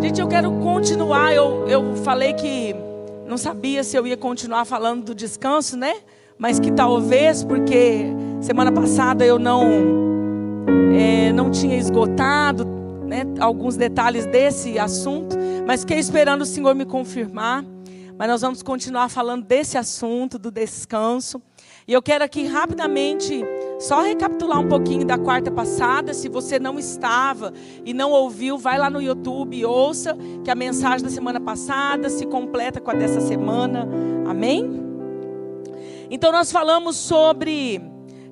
[0.00, 1.34] Gente, eu quero continuar.
[1.34, 2.74] Eu, eu falei que
[3.26, 5.94] não sabia se eu ia continuar falando do descanso, né?
[6.38, 8.04] Mas que talvez, porque
[8.40, 9.64] semana passada eu não,
[10.94, 12.66] é, não tinha esgotado
[13.06, 17.64] né, alguns detalhes desse assunto, mas fiquei esperando o Senhor me confirmar.
[18.18, 21.40] Mas nós vamos continuar falando desse assunto, do descanso.
[21.88, 23.44] E eu quero aqui rapidamente
[23.78, 26.14] só recapitular um pouquinho da quarta passada.
[26.14, 27.52] Se você não estava
[27.84, 32.08] e não ouviu, vai lá no YouTube e ouça que a mensagem da semana passada
[32.08, 33.88] se completa com a dessa semana.
[34.26, 34.84] Amém?
[36.10, 37.82] Então nós falamos sobre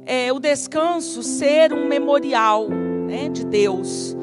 [0.07, 4.17] é, o descanso ser um memorial né, de Deus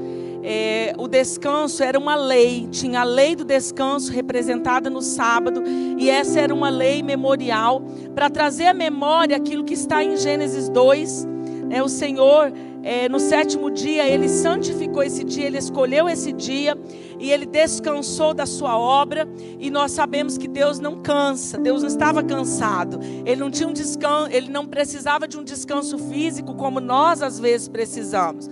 [0.43, 5.63] é, o descanso era uma lei, tinha a lei do descanso representada no sábado,
[5.97, 7.81] e essa era uma lei memorial
[8.15, 11.25] para trazer à memória aquilo que está em Gênesis 2.
[11.69, 12.51] Né, o Senhor,
[12.83, 16.77] é, no sétimo dia, ele santificou esse dia, ele escolheu esse dia
[17.19, 19.29] e ele descansou da sua obra.
[19.59, 23.73] E nós sabemos que Deus não cansa, Deus não estava cansado, ele não tinha um
[23.73, 28.49] descanso, ele não precisava de um descanso físico como nós às vezes precisamos.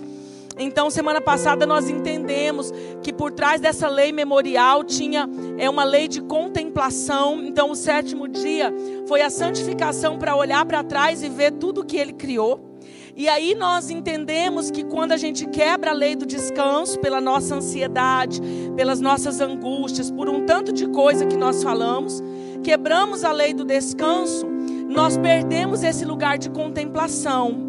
[0.62, 6.06] Então, semana passada nós entendemos que por trás dessa lei memorial tinha é uma lei
[6.10, 7.42] de contemplação.
[7.42, 8.74] Então, o sétimo dia
[9.08, 12.70] foi a santificação para olhar para trás e ver tudo que ele criou.
[13.16, 17.56] E aí nós entendemos que quando a gente quebra a lei do descanso pela nossa
[17.56, 18.42] ansiedade,
[18.76, 22.22] pelas nossas angústias, por um tanto de coisa que nós falamos,
[22.64, 24.46] quebramos a lei do descanso,
[24.90, 27.69] nós perdemos esse lugar de contemplação.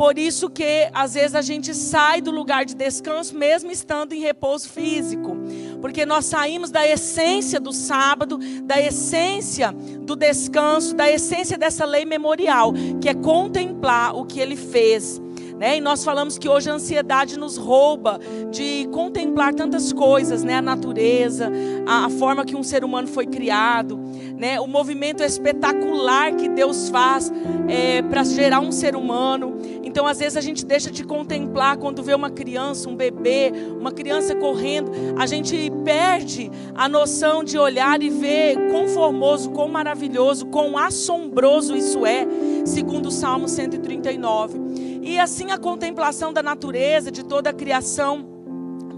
[0.00, 4.20] Por isso que às vezes a gente sai do lugar de descanso mesmo estando em
[4.20, 5.36] repouso físico,
[5.78, 12.06] porque nós saímos da essência do sábado, da essência do descanso, da essência dessa lei
[12.06, 15.20] memorial, que é contemplar o que ele fez.
[15.60, 15.76] Né?
[15.76, 18.18] E nós falamos que hoje a ansiedade nos rouba
[18.50, 20.54] de contemplar tantas coisas, né?
[20.54, 21.52] A natureza,
[21.86, 24.00] a, a forma que um ser humano foi criado,
[24.38, 24.58] né?
[24.58, 27.30] O movimento espetacular que Deus faz
[27.68, 29.58] é, para gerar um ser humano.
[29.84, 33.92] Então, às vezes a gente deixa de contemplar quando vê uma criança, um bebê, uma
[33.92, 40.46] criança correndo, a gente perde a noção de olhar e ver quão formoso, quão maravilhoso,
[40.46, 42.26] quão assombroso isso é,
[42.64, 44.69] segundo o Salmo 139.
[45.02, 48.28] E assim a contemplação da natureza, de toda a criação,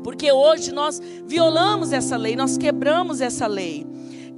[0.03, 3.87] porque hoje nós violamos essa lei, nós quebramos essa lei.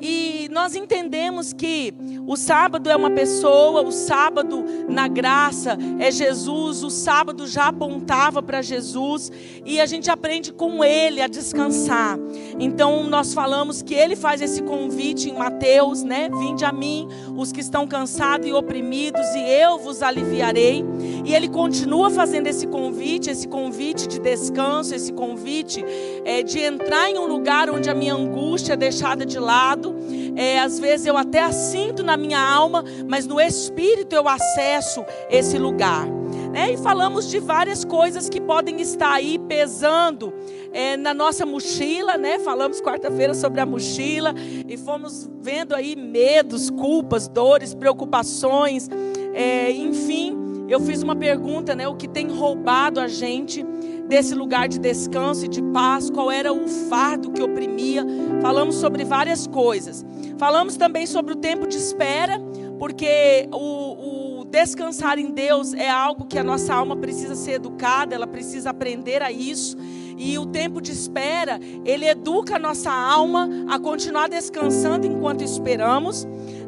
[0.00, 1.94] E nós entendemos que
[2.26, 8.42] o sábado é uma pessoa, o sábado na graça é Jesus, o sábado já apontava
[8.42, 9.32] para Jesus
[9.64, 12.18] e a gente aprende com ele a descansar.
[12.58, 16.28] Então nós falamos que ele faz esse convite em Mateus, né?
[16.30, 20.84] Vinde a mim, os que estão cansados e oprimidos, e eu vos aliviarei.
[21.24, 25.84] E ele continua fazendo esse convite, esse convite de descanso, esse convite
[26.24, 29.94] é, de entrar em um lugar onde a minha angústia é deixada de lado.
[30.36, 35.04] É, às vezes eu até a sinto na minha alma, mas no espírito eu acesso
[35.30, 36.06] esse lugar.
[36.54, 36.74] Né?
[36.74, 40.32] E falamos de várias coisas que podem estar aí pesando
[40.72, 42.38] é, na nossa mochila, né?
[42.38, 44.32] Falamos quarta-feira sobre a mochila
[44.68, 48.88] e fomos vendo aí medos, culpas, dores, preocupações,
[49.34, 50.38] é, enfim.
[50.68, 51.88] Eu fiz uma pergunta, né?
[51.88, 53.66] O que tem roubado a gente
[54.06, 56.08] desse lugar de descanso e de paz?
[56.08, 58.06] Qual era o fardo que oprimia?
[58.40, 60.06] Falamos sobre várias coisas.
[60.38, 62.40] Falamos também sobre o tempo de espera,
[62.78, 64.13] porque o, o
[64.54, 69.20] descansar em Deus é algo que a nossa alma precisa ser educada, ela precisa aprender
[69.20, 69.76] a isso.
[70.16, 76.24] E o tempo de espera, ele educa a nossa alma a continuar descansando enquanto esperamos.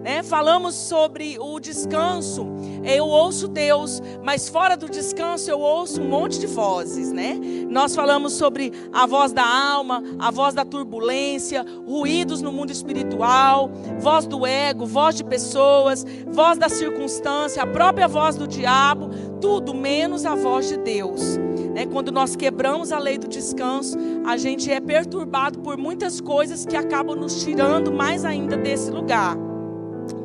[0.06, 0.22] Né?
[0.22, 2.46] Falamos sobre o descanso.
[2.84, 7.36] Eu ouço Deus, mas fora do descanso eu ouço um monte de vozes, né?
[7.68, 13.68] Nós falamos sobre a voz da alma, a voz da turbulência, ruídos no mundo espiritual,
[13.98, 19.10] voz do ego, voz de pessoas, voz da circunstância, a própria voz do diabo,
[19.40, 21.36] tudo menos a voz de Deus.
[21.74, 21.84] Né?
[21.84, 26.76] Quando nós quebramos a lei do descanso, a gente é perturbado por muitas coisas que
[26.76, 29.45] acabam nos tirando mais ainda desse lugar.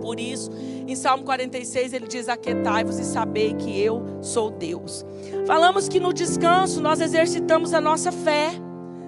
[0.02, 0.50] Por isso,
[0.88, 5.06] em Salmo 46 ele diz: Aquetai-vos e sabei que eu sou Deus.
[5.46, 8.52] Falamos que no descanso nós exercitamos a nossa fé.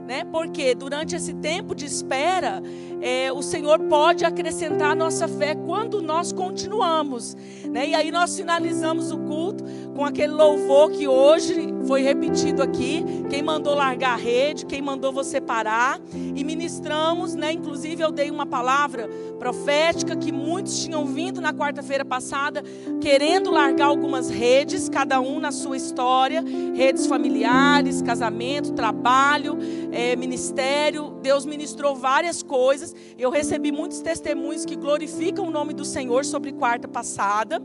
[0.05, 0.25] né?
[0.25, 2.61] Porque durante esse tempo de espera,
[3.01, 7.35] é, o Senhor pode acrescentar a nossa fé quando nós continuamos,
[7.69, 7.87] né?
[7.87, 9.63] E aí nós finalizamos o culto
[9.95, 13.03] com aquele louvor que hoje foi repetido aqui.
[13.29, 17.51] Quem mandou largar a rede, quem mandou você parar e ministramos, né?
[17.51, 19.07] Inclusive eu dei uma palavra
[19.37, 22.63] profética que muitos tinham vindo na quarta-feira passada
[23.01, 26.43] querendo largar algumas redes, cada um na sua história,
[26.73, 29.57] redes familiares, casamento, trabalho,
[29.91, 31.13] é, ministério.
[31.21, 32.95] Deus ministrou várias coisas.
[33.17, 37.59] Eu recebi muitos testemunhos que glorificam o nome do Senhor sobre quarta passada.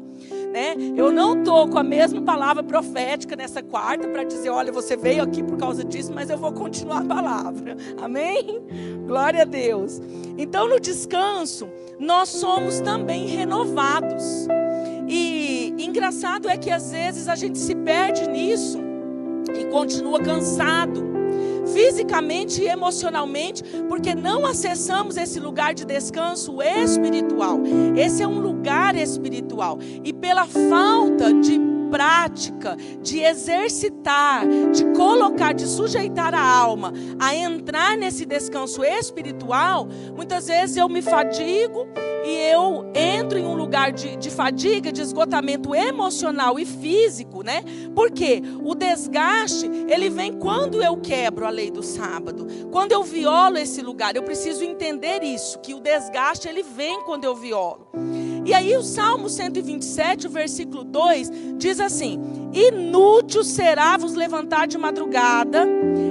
[0.52, 0.74] Né?
[0.96, 5.23] Eu não estou com a mesma palavra profética nessa quarta para dizer, olha, você veio
[5.23, 7.76] aqui por causa disso, mas eu vou continuar a palavra.
[8.00, 8.62] Amém?
[9.06, 10.00] Glória a Deus.
[10.37, 11.69] Então, no descanso,
[11.99, 14.47] nós somos também renovados.
[15.09, 18.79] E engraçado é que às vezes a gente se perde nisso
[19.59, 21.09] e continua cansado
[21.73, 27.61] fisicamente e emocionalmente, porque não acessamos esse lugar de descanso espiritual.
[27.97, 29.79] Esse é um lugar espiritual.
[30.03, 31.59] E pela falta de
[31.90, 40.46] prática, de exercitar, de colocar, de sujeitar a alma a entrar nesse descanso espiritual, muitas
[40.46, 41.87] vezes eu me fadigo
[42.25, 47.62] e eu entro em um lugar de, de fadiga, de esgotamento emocional e físico, né?
[47.94, 53.56] Porque o desgaste, ele vem quando eu quebro a lei do sábado, quando eu violo
[53.56, 54.14] esse lugar.
[54.14, 57.88] Eu preciso entender isso, que o desgaste, ele vem quando eu violo.
[58.48, 62.18] E aí o Salmo 127, o versículo 2, diz assim:
[62.50, 65.66] Inútil será vos levantar de madrugada,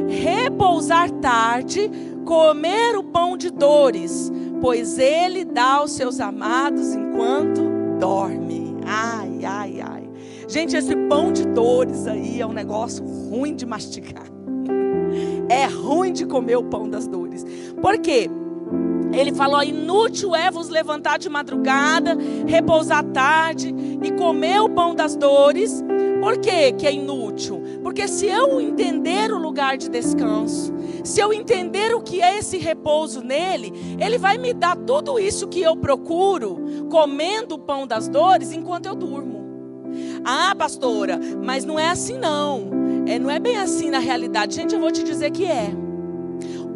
[0.07, 1.89] repousar tarde,
[2.23, 4.31] comer o pão de dores,
[4.61, 7.59] pois ele dá aos seus amados enquanto
[7.99, 8.77] dorme.
[8.85, 10.09] Ai, ai, ai.
[10.47, 14.27] Gente, esse pão de dores aí é um negócio ruim de mastigar.
[15.49, 17.45] É ruim de comer o pão das dores.
[17.81, 18.29] Por quê?
[19.13, 25.15] Ele falou: inútil é vos levantar de madrugada, repousar tarde e comer o pão das
[25.15, 25.83] dores.
[26.21, 27.61] Por quê que é inútil?
[27.83, 30.73] Porque se eu entender o lugar de descanso,
[31.03, 35.47] se eu entender o que é esse repouso nele, ele vai me dar tudo isso
[35.47, 36.59] que eu procuro,
[36.89, 39.45] comendo o pão das dores, enquanto eu durmo.
[40.25, 42.69] Ah, pastora, mas não é assim não.
[43.05, 44.55] É, não é bem assim na realidade.
[44.55, 45.71] Gente, eu vou te dizer que é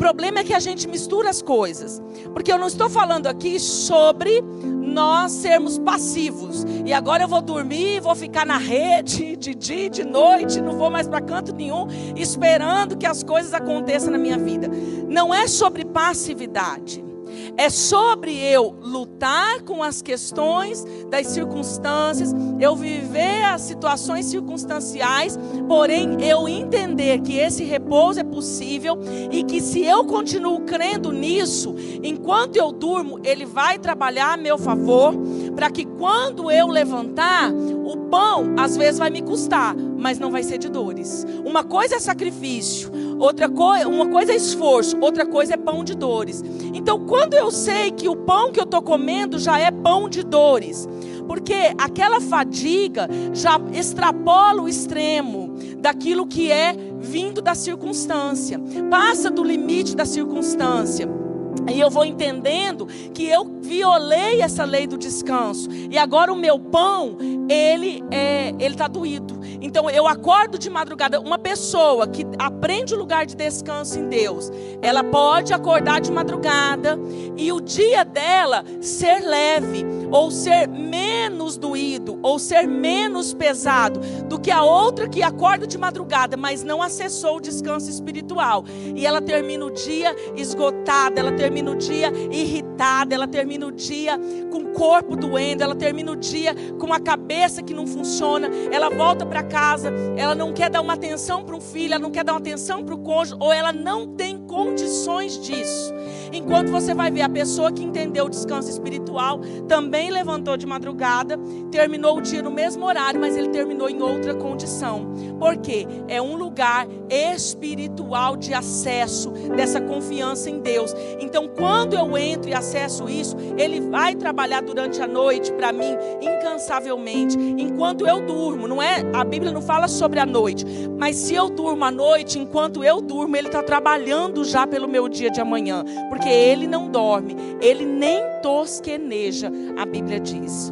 [0.02, 2.02] problema é que a gente mistura as coisas.
[2.34, 6.66] Porque eu não estou falando aqui sobre nós sermos passivos.
[6.84, 10.90] E agora eu vou dormir, vou ficar na rede de dia, de noite, não vou
[10.90, 14.68] mais para canto nenhum, esperando que as coisas aconteçam na minha vida.
[15.08, 17.11] Não é sobre passividade.
[17.58, 25.38] É sobre eu lutar com as questões das circunstâncias, eu viver as situações circunstanciais,
[25.68, 28.98] porém eu entender que esse repouso é possível
[29.32, 34.58] e que se eu continuo crendo nisso, enquanto eu durmo, ele vai trabalhar a meu
[34.58, 35.14] favor,
[35.56, 40.44] para que quando eu levantar, o pão às vezes vai me custar, mas não vai
[40.44, 41.26] ser de dores.
[41.46, 45.96] Uma coisa é sacrifício, outra coisa, uma coisa é esforço, outra coisa é pão de
[45.96, 46.44] dores.
[46.74, 50.24] Então, quando eu sei que o pão que eu estou comendo já é pão de
[50.24, 50.88] dores,
[51.28, 58.60] porque aquela fadiga já extrapola o extremo daquilo que é vindo da circunstância,
[58.90, 61.21] passa do limite da circunstância.
[61.70, 65.70] E eu vou entendendo que eu violei essa lei do descanso.
[65.72, 67.18] E agora o meu pão,
[67.50, 69.41] ele é, ele está doído.
[69.62, 71.20] Então eu acordo de madrugada.
[71.20, 74.52] Uma pessoa que aprende o lugar de descanso em Deus,
[74.82, 77.00] ela pode acordar de madrugada
[77.38, 84.40] e o dia dela ser leve, ou ser menos doído, ou ser menos pesado do
[84.40, 88.66] que a outra que acorda de madrugada, mas não acessou o descanso espiritual.
[88.96, 94.20] E ela termina o dia esgotada, ela termina o dia irritada, ela termina o dia
[94.52, 98.90] com o corpo doendo, ela termina o dia com a cabeça que não funciona, ela
[98.90, 102.24] volta para casa, ela não quer dar uma atenção para um filho, ela não quer
[102.24, 105.94] dar uma atenção para o cônjuge, ou ela não tem condições disso.
[106.32, 111.38] Enquanto você vai ver a pessoa que entendeu o descanso espiritual, também levantou de madrugada,
[111.70, 115.12] terminou o dia no mesmo horário, mas ele terminou em outra condição.
[115.40, 120.94] Porque é um lugar espiritual de acesso dessa confiança em Deus.
[121.20, 125.98] Então, quando eu entro e acesso isso, ele vai trabalhar durante a noite para mim
[126.22, 128.68] incansavelmente, enquanto eu durmo.
[128.68, 129.04] Não é?
[129.14, 130.66] A Bíblia não fala sobre a noite,
[130.98, 135.10] mas se eu durmo à noite, enquanto eu durmo, ele está trabalhando já pelo meu
[135.10, 140.72] dia de amanhã, porque ele não dorme, ele nem tosqueneja, a Bíblia diz.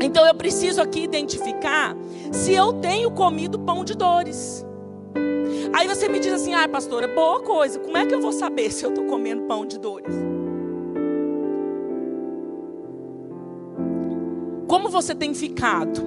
[0.00, 1.96] Então eu preciso aqui identificar
[2.32, 4.64] se eu tenho comido pão de dores.
[5.72, 8.70] Aí você me diz assim: ah, pastora, boa coisa, como é que eu vou saber
[8.70, 10.14] se eu estou comendo pão de dores?
[14.66, 16.02] Como você tem ficado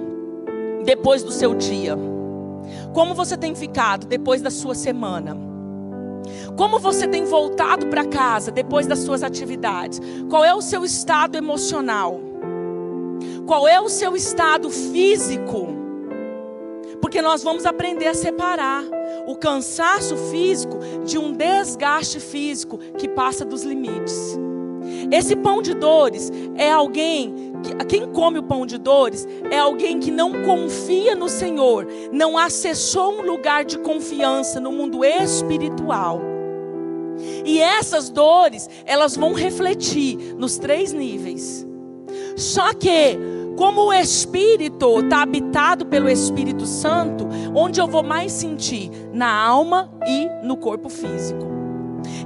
[0.84, 1.96] depois do seu dia?
[2.92, 5.47] Como você tem ficado depois da sua semana?
[6.56, 10.00] Como você tem voltado para casa depois das suas atividades?
[10.28, 12.20] Qual é o seu estado emocional?
[13.46, 15.68] Qual é o seu estado físico?
[17.00, 18.84] Porque nós vamos aprender a separar
[19.26, 24.38] o cansaço físico de um desgaste físico que passa dos limites.
[25.10, 27.34] Esse pão de dores é alguém,
[27.88, 33.14] quem come o pão de dores é alguém que não confia no Senhor, não acessou
[33.14, 36.20] um lugar de confiança no mundo espiritual.
[37.44, 41.66] E essas dores, elas vão refletir nos três níveis.
[42.36, 43.18] Só que,
[43.56, 48.90] como o Espírito está habitado pelo Espírito Santo, onde eu vou mais sentir?
[49.12, 51.57] Na alma e no corpo físico.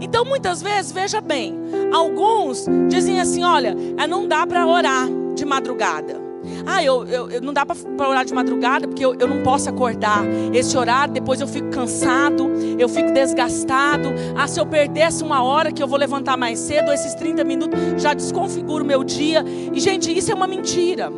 [0.00, 1.58] Então, muitas vezes, veja bem,
[1.92, 6.20] alguns dizem assim: olha, é, não dá para orar de madrugada.
[6.66, 9.68] Ah, eu, eu, eu não dá para orar de madrugada porque eu, eu não posso
[9.68, 10.24] acordar.
[10.52, 14.12] Esse horário, depois eu fico cansado, eu fico desgastado.
[14.36, 17.78] Ah, se eu perdesse uma hora que eu vou levantar mais cedo, esses 30 minutos
[18.02, 19.44] já desconfigura o meu dia.
[19.72, 21.12] E, gente, isso é uma mentira.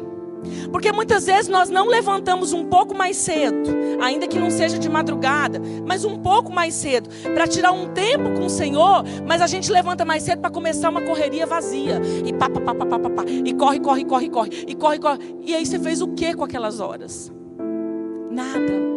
[0.70, 3.70] Porque muitas vezes nós não levantamos um pouco mais cedo,
[4.00, 8.32] ainda que não seja de madrugada, mas um pouco mais cedo, para tirar um tempo
[8.32, 12.00] com o Senhor, mas a gente levanta mais cedo para começar uma correria vazia.
[12.24, 14.98] E pá, pá, pá, pá, pá, pá, pá, e corre, corre, corre, corre, e corre,
[14.98, 15.36] corre.
[15.42, 17.32] E aí você fez o que com aquelas horas?
[18.30, 18.94] Nada.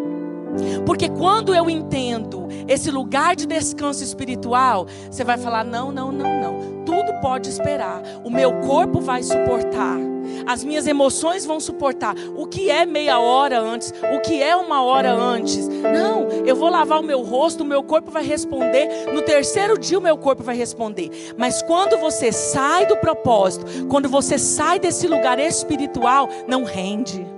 [0.85, 6.41] Porque quando eu entendo esse lugar de descanso espiritual, você vai falar: não, não, não,
[6.41, 6.83] não.
[6.85, 8.01] Tudo pode esperar.
[8.23, 10.16] O meu corpo vai suportar.
[10.45, 12.15] As minhas emoções vão suportar.
[12.35, 13.93] O que é meia hora antes?
[14.15, 15.67] O que é uma hora antes?
[15.67, 19.07] Não, eu vou lavar o meu rosto, o meu corpo vai responder.
[19.13, 21.09] No terceiro dia, o meu corpo vai responder.
[21.37, 27.36] Mas quando você sai do propósito, quando você sai desse lugar espiritual, não rende.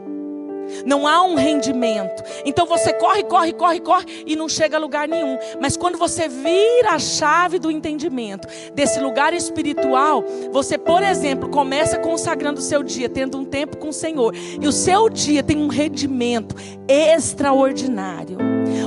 [0.86, 2.24] Não há um rendimento.
[2.46, 5.38] Então você corre, corre, corre, corre e não chega a lugar nenhum.
[5.60, 11.98] Mas quando você vira a chave do entendimento desse lugar espiritual, você, por exemplo, começa
[12.00, 15.58] consagrando o seu dia, tendo um tempo com o Senhor, e o seu dia tem
[15.58, 16.56] um rendimento
[16.88, 18.38] extraordinário.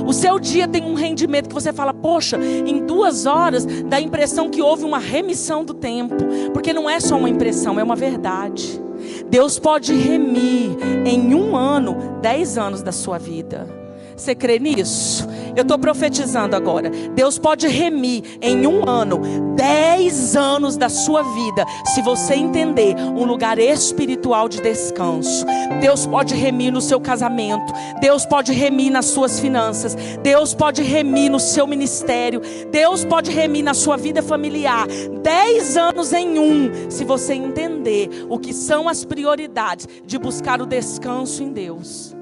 [0.05, 4.01] O seu dia tem um rendimento que você fala, poxa, em duas horas dá a
[4.01, 6.15] impressão que houve uma remissão do tempo,
[6.53, 8.82] porque não é só uma impressão, é uma verdade.
[9.33, 13.67] Deus pode remir em um ano, dez anos da sua vida.
[14.15, 15.27] Você crê nisso?
[15.55, 16.91] Eu estou profetizando agora.
[17.15, 23.25] Deus pode remir em um ano, dez anos da sua vida, se você entender um
[23.25, 25.43] lugar espiritual de descanso.
[25.81, 27.73] Deus pode remir no seu casamento.
[27.99, 29.97] Deus pode remir nas suas finanças.
[30.21, 32.39] Deus pode remir no seu ministério.
[32.71, 34.85] Deus pode remir na sua vida familiar.
[35.23, 37.72] Dez anos em um, se você entender
[38.29, 42.15] o que são as prioridades de buscar o descanso em Deus.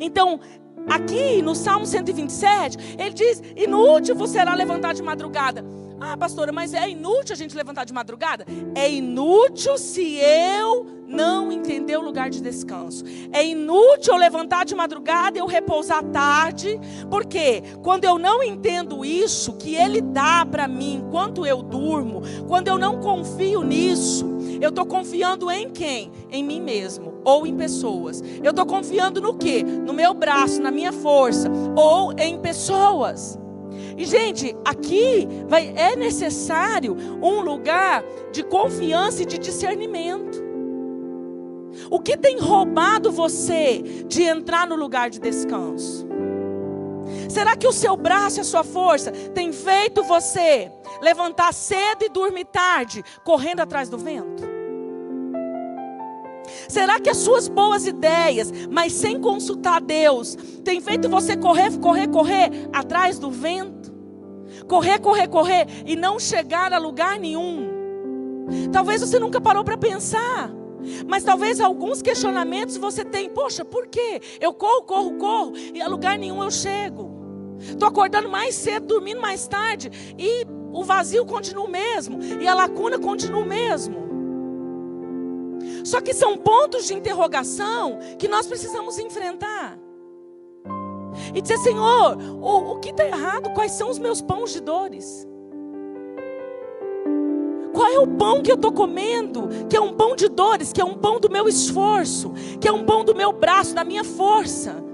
[0.00, 0.40] Então,
[0.88, 5.62] Aqui no Salmo 127, ele diz: Inútil será levantar de madrugada.
[6.00, 8.46] Ah, pastora, mas é inútil a gente levantar de madrugada?
[8.74, 13.04] É inútil se eu não entender o lugar de descanso.
[13.32, 16.78] É inútil eu levantar de madrugada e eu repousar tarde,
[17.10, 22.68] porque quando eu não entendo isso que Ele dá para mim enquanto eu durmo, quando
[22.68, 26.10] eu não confio nisso, eu estou confiando em quem?
[26.30, 28.22] Em mim mesmo ou em pessoas.
[28.42, 29.62] Eu estou confiando no que?
[29.62, 33.38] No meu braço, na minha força ou em pessoas.
[33.96, 40.48] E gente, aqui vai, é necessário um lugar de confiança e de discernimento.
[41.90, 46.06] O que tem roubado você de entrar no lugar de descanso?
[47.28, 52.08] Será que o seu braço e a sua força tem feito você levantar cedo e
[52.08, 54.47] dormir tarde, correndo atrás do vento?
[56.68, 62.08] Será que as suas boas ideias, mas sem consultar Deus, tem feito você correr, correr,
[62.08, 63.92] correr atrás do vento?
[64.66, 67.68] Correr, correr, correr e não chegar a lugar nenhum?
[68.72, 70.50] Talvez você nunca parou para pensar.
[71.06, 73.28] Mas talvez alguns questionamentos você tem.
[73.28, 74.20] Poxa, por quê?
[74.40, 77.18] Eu corro, corro, corro e a lugar nenhum eu chego.
[77.58, 82.54] Estou acordando mais cedo, dormindo mais tarde e o vazio continua o mesmo e a
[82.54, 84.07] lacuna continua o mesmo.
[85.88, 89.78] Só que são pontos de interrogação que nós precisamos enfrentar.
[91.34, 93.54] E dizer, Senhor, o, o que está errado?
[93.54, 95.26] Quais são os meus pães de dores?
[97.72, 99.48] Qual é o pão que eu estou comendo?
[99.66, 102.72] Que é um pão de dores, que é um pão do meu esforço, que é
[102.72, 104.84] um pão do meu braço, da minha força.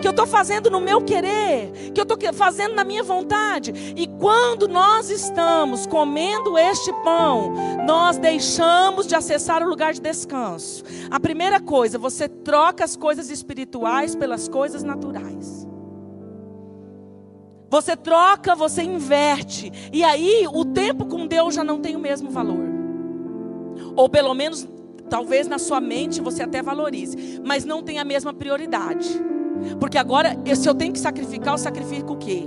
[0.00, 3.72] Que eu estou fazendo no meu querer, que eu estou fazendo na minha vontade.
[3.96, 7.52] E quando nós estamos comendo este pão,
[7.86, 10.84] nós deixamos de acessar o lugar de descanso.
[11.10, 15.66] A primeira coisa, você troca as coisas espirituais pelas coisas naturais.
[17.72, 19.72] Você troca, você inverte.
[19.92, 22.72] E aí o tempo com Deus já não tem o mesmo valor.
[23.96, 24.68] Ou pelo menos,
[25.08, 29.08] talvez na sua mente você até valorize, mas não tem a mesma prioridade.
[29.78, 32.44] Porque agora, se eu tenho que sacrificar, eu sacrifico o quê?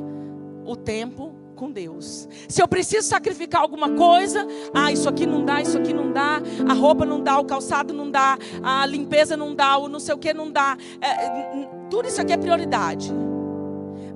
[0.65, 2.27] O tempo com Deus.
[2.47, 6.41] Se eu preciso sacrificar alguma coisa, ah, isso aqui não dá, isso aqui não dá,
[6.67, 10.13] a roupa não dá, o calçado não dá, a limpeza não dá, o não sei
[10.13, 10.77] o que não dá.
[11.01, 13.11] É, tudo isso aqui é prioridade.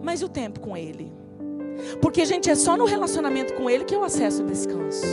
[0.04, 1.12] Mas e o tempo com Ele?
[2.02, 5.06] Porque, gente, é só no relacionamento com Ele que eu acesso o descanso.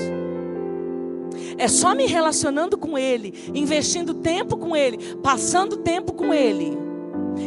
[1.58, 6.85] É só me relacionando com Ele, investindo tempo com Ele, passando tempo com Ele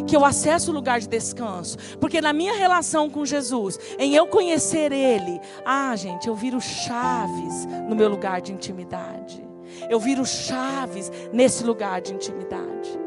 [0.08, 1.78] que eu acesso o lugar de descanso.
[2.00, 7.66] Porque na minha relação com Jesus, em eu conhecer Ele, ah, gente, eu viro chaves
[7.88, 9.44] no meu lugar de intimidade.
[9.90, 13.00] Eu viro chaves nesse lugar de intimidade.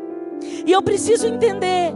[0.67, 1.93] E eu preciso entender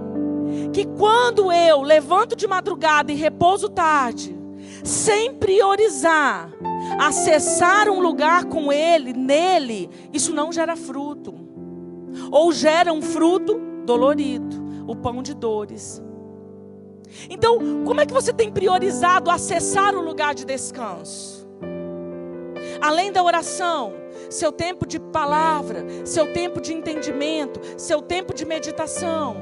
[0.73, 4.37] que quando eu levanto de madrugada e repouso tarde,
[4.85, 6.53] sem priorizar
[6.99, 11.35] acessar um lugar com Ele, nele, isso não gera fruto.
[12.31, 16.03] Ou gera um fruto dolorido o pão de dores.
[17.31, 21.47] Então, como é que você tem priorizado acessar o lugar de descanso?
[22.81, 23.95] Além da oração,
[24.29, 29.37] seu tempo de palavra, seu tempo de entendimento, seu tempo de meditação.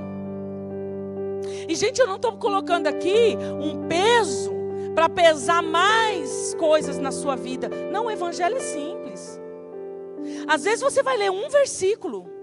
[1.68, 4.52] E, gente, eu não estou colocando aqui um peso
[4.94, 7.68] para pesar mais coisas na sua vida.
[7.90, 9.40] Não, o evangelho é simples.
[10.46, 12.33] Às vezes você vai ler um versículo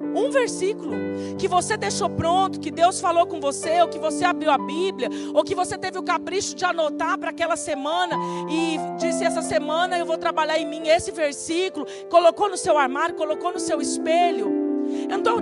[0.00, 0.96] um versículo
[1.38, 5.08] que você deixou pronto, que Deus falou com você, ou que você abriu a Bíblia,
[5.34, 8.16] ou que você teve o capricho de anotar para aquela semana
[8.48, 13.14] e disse: essa semana eu vou trabalhar em mim esse versículo, colocou no seu armário,
[13.14, 14.68] colocou no seu espelho.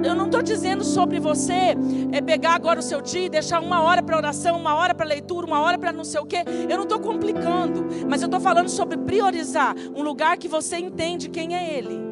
[0.05, 1.77] Eu não estou dizendo sobre você
[2.11, 5.07] é, pegar agora o seu dia e deixar uma hora para oração, uma hora para
[5.07, 6.39] leitura, uma hora para não sei o quê.
[6.69, 11.29] Eu não estou complicando, mas eu estou falando sobre priorizar um lugar que você entende
[11.29, 12.06] quem é Ele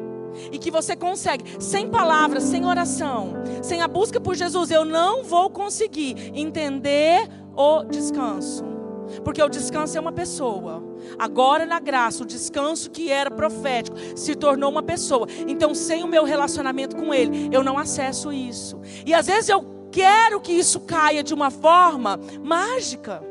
[0.51, 5.23] e que você consegue, sem palavras, sem oração, sem a busca por Jesus, eu não
[5.23, 8.63] vou conseguir entender o descanso.
[9.23, 10.83] Porque o descanso é uma pessoa.
[11.17, 15.27] Agora, na graça, o descanso que era profético se tornou uma pessoa.
[15.47, 18.79] Então, sem o meu relacionamento com Ele, eu não acesso isso.
[19.05, 23.23] E às vezes eu quero que isso caia de uma forma mágica.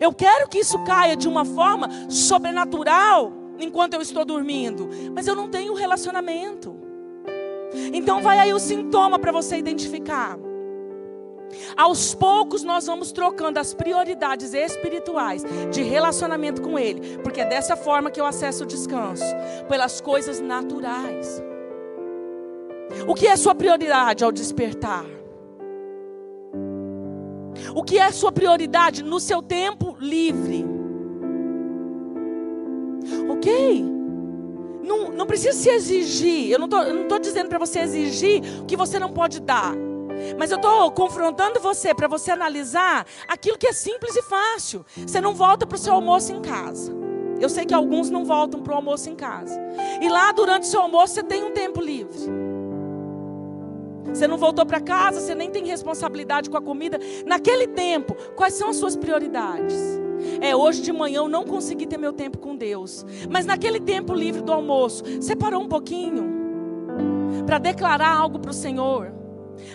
[0.00, 5.34] Eu quero que isso caia de uma forma sobrenatural enquanto eu estou dormindo, mas eu
[5.34, 6.76] não tenho relacionamento.
[7.92, 10.38] Então vai aí o sintoma para você identificar.
[11.76, 17.76] Aos poucos nós vamos trocando as prioridades espirituais de relacionamento com Ele, porque é dessa
[17.76, 19.24] forma que eu acesso o descanso,
[19.68, 21.42] pelas coisas naturais.
[23.06, 25.04] O que é sua prioridade ao despertar?
[27.74, 30.71] O que é sua prioridade no seu tempo livre?
[34.82, 36.50] Não, não precisa se exigir.
[36.50, 36.66] Eu não
[37.02, 39.74] estou dizendo para você exigir o que você não pode dar.
[40.38, 44.84] Mas eu estou confrontando você para você analisar aquilo que é simples e fácil.
[44.96, 46.92] Você não volta para o seu almoço em casa.
[47.40, 49.60] Eu sei que alguns não voltam para o almoço em casa.
[50.00, 52.18] E lá durante o seu almoço você tem um tempo livre.
[54.06, 56.98] Você não voltou para casa, você nem tem responsabilidade com a comida.
[57.26, 60.01] Naquele tempo, quais são as suas prioridades?
[60.40, 63.04] É, hoje de manhã eu não consegui ter meu tempo com Deus.
[63.30, 66.42] Mas naquele tempo livre do almoço, separou um pouquinho
[67.46, 69.12] para declarar algo para o Senhor.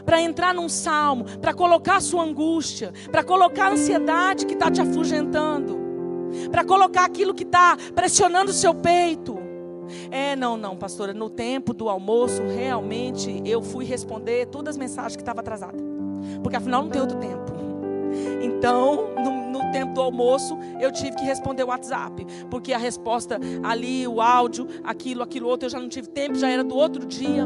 [0.03, 4.71] Para entrar num salmo, para colocar a sua angústia, para colocar a ansiedade que está
[4.71, 5.77] te afugentando,
[6.51, 9.37] para colocar aquilo que está pressionando o seu peito.
[10.11, 15.15] É, não, não, pastora, no tempo do almoço, realmente eu fui responder todas as mensagens
[15.15, 15.81] que estavam atrasadas.
[16.41, 17.53] Porque afinal não tem outro tempo.
[18.41, 23.39] Então, no no tempo do almoço, eu tive que responder o WhatsApp, porque a resposta
[23.63, 27.05] ali, o áudio, aquilo, aquilo outro, eu já não tive tempo, já era do outro
[27.05, 27.45] dia.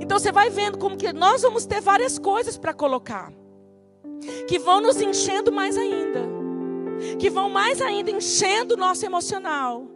[0.00, 3.32] Então você vai vendo como que nós vamos ter várias coisas para colocar,
[4.46, 6.20] que vão nos enchendo mais ainda,
[7.18, 9.86] que vão mais ainda enchendo o nosso emocional,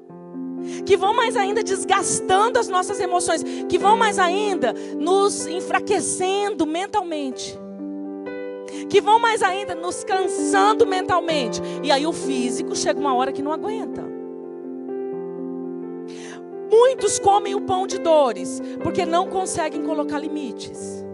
[0.86, 7.61] que vão mais ainda desgastando as nossas emoções, que vão mais ainda nos enfraquecendo mentalmente
[8.88, 11.60] que vão mais ainda nos cansando mentalmente.
[11.82, 14.02] E aí o físico chega uma hora que não aguenta.
[16.70, 21.04] Muitos comem o pão de dores porque não conseguem colocar limites.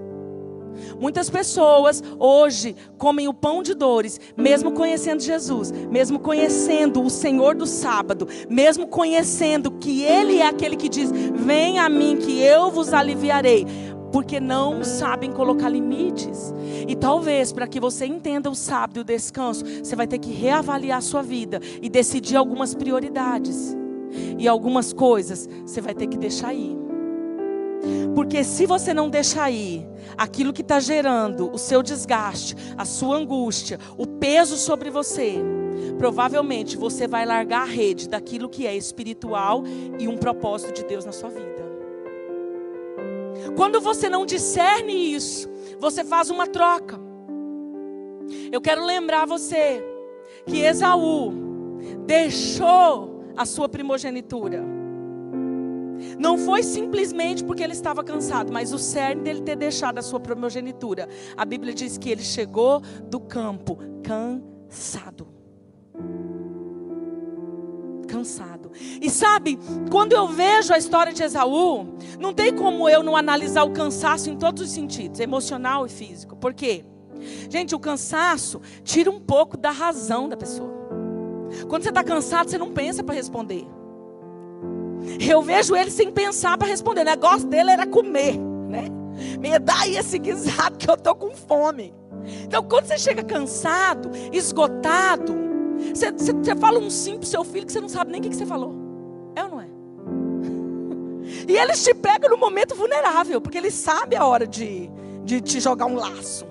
[1.00, 7.54] Muitas pessoas hoje comem o pão de dores, mesmo conhecendo Jesus, mesmo conhecendo o Senhor
[7.54, 12.70] do sábado, mesmo conhecendo que Ele é aquele que diz: Vem a mim, que eu
[12.70, 13.66] vos aliviarei
[14.12, 16.54] porque não sabem colocar limites.
[16.86, 20.32] E talvez para que você entenda o sábado e o descanso, você vai ter que
[20.32, 23.76] reavaliar a sua vida e decidir algumas prioridades.
[24.38, 26.76] E algumas coisas você vai ter que deixar ir.
[28.14, 33.16] Porque se você não deixar ir aquilo que está gerando o seu desgaste, a sua
[33.16, 35.36] angústia, o peso sobre você,
[35.96, 39.62] provavelmente você vai largar a rede daquilo que é espiritual
[39.98, 41.57] e um propósito de Deus na sua vida.
[43.56, 46.98] Quando você não discerne isso, você faz uma troca.
[48.50, 49.82] Eu quero lembrar você
[50.46, 51.32] que Esaú
[52.06, 54.64] deixou a sua primogenitura.
[56.18, 60.20] Não foi simplesmente porque ele estava cansado, mas o cerne dele ter deixado a sua
[60.20, 61.08] primogenitura.
[61.36, 65.38] A Bíblia diz que ele chegou do campo cansado
[68.08, 68.72] cansado.
[69.00, 69.58] E sabe,
[69.90, 71.86] quando eu vejo a história de Esaú,
[72.18, 76.34] não tem como eu não analisar o cansaço em todos os sentidos, emocional e físico.
[76.34, 76.84] Por quê?
[77.48, 80.72] Gente, o cansaço tira um pouco da razão da pessoa.
[81.68, 83.66] Quando você está cansado, você não pensa para responder.
[85.20, 87.02] Eu vejo ele sem pensar para responder.
[87.02, 88.86] O negócio dele era comer, né?
[89.38, 91.94] Me dá aí esse guisado que eu tô com fome.
[92.44, 95.47] Então, quando você chega cansado, esgotado,
[95.94, 98.24] você, você, você fala um sim pro seu filho que você não sabe nem o
[98.24, 98.74] que, você falou.
[99.34, 99.68] É ou não é?
[101.46, 104.90] E eles te pegam no momento vulnerável, porque eles sabem a hora de,
[105.24, 106.46] de te jogar um laço.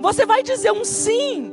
[0.00, 1.52] Você vai dizer um sim,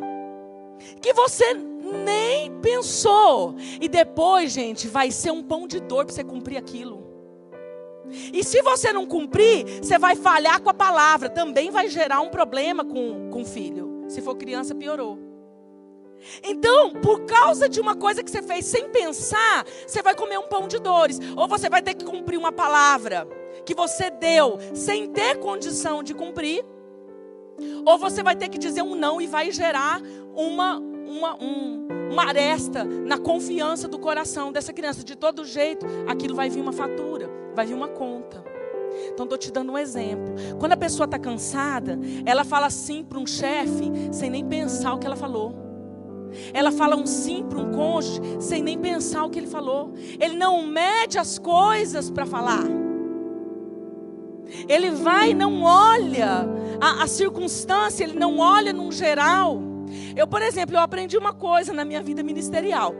[1.01, 3.55] que você nem pensou.
[3.79, 7.07] E depois, gente, vai ser um pão de dor para você cumprir aquilo.
[8.33, 11.29] E se você não cumprir, você vai falhar com a palavra.
[11.29, 14.05] Também vai gerar um problema com, com o filho.
[14.07, 15.28] Se for criança, piorou.
[16.43, 20.47] Então, por causa de uma coisa que você fez sem pensar, você vai comer um
[20.47, 23.27] pão de dores, ou você vai ter que cumprir uma palavra
[23.65, 26.65] que você deu sem ter condição de cumprir,
[27.85, 30.01] ou você vai ter que dizer um não e vai gerar
[30.33, 35.03] uma uma, um, uma aresta na confiança do coração dessa criança.
[35.03, 38.43] De todo jeito, aquilo vai vir uma fatura, vai vir uma conta.
[39.11, 40.35] Então, estou te dando um exemplo.
[40.59, 44.99] Quando a pessoa está cansada, ela fala sim para um chefe sem nem pensar o
[44.99, 45.68] que ela falou.
[46.53, 49.93] Ela fala um sim para um cônjuge sem nem pensar o que ele falou.
[50.19, 52.63] Ele não mede as coisas para falar.
[54.67, 56.47] Ele vai e não olha
[56.81, 59.61] a, a circunstância, ele não olha num geral.
[60.15, 62.95] Eu, por exemplo, eu aprendi uma coisa na minha vida ministerial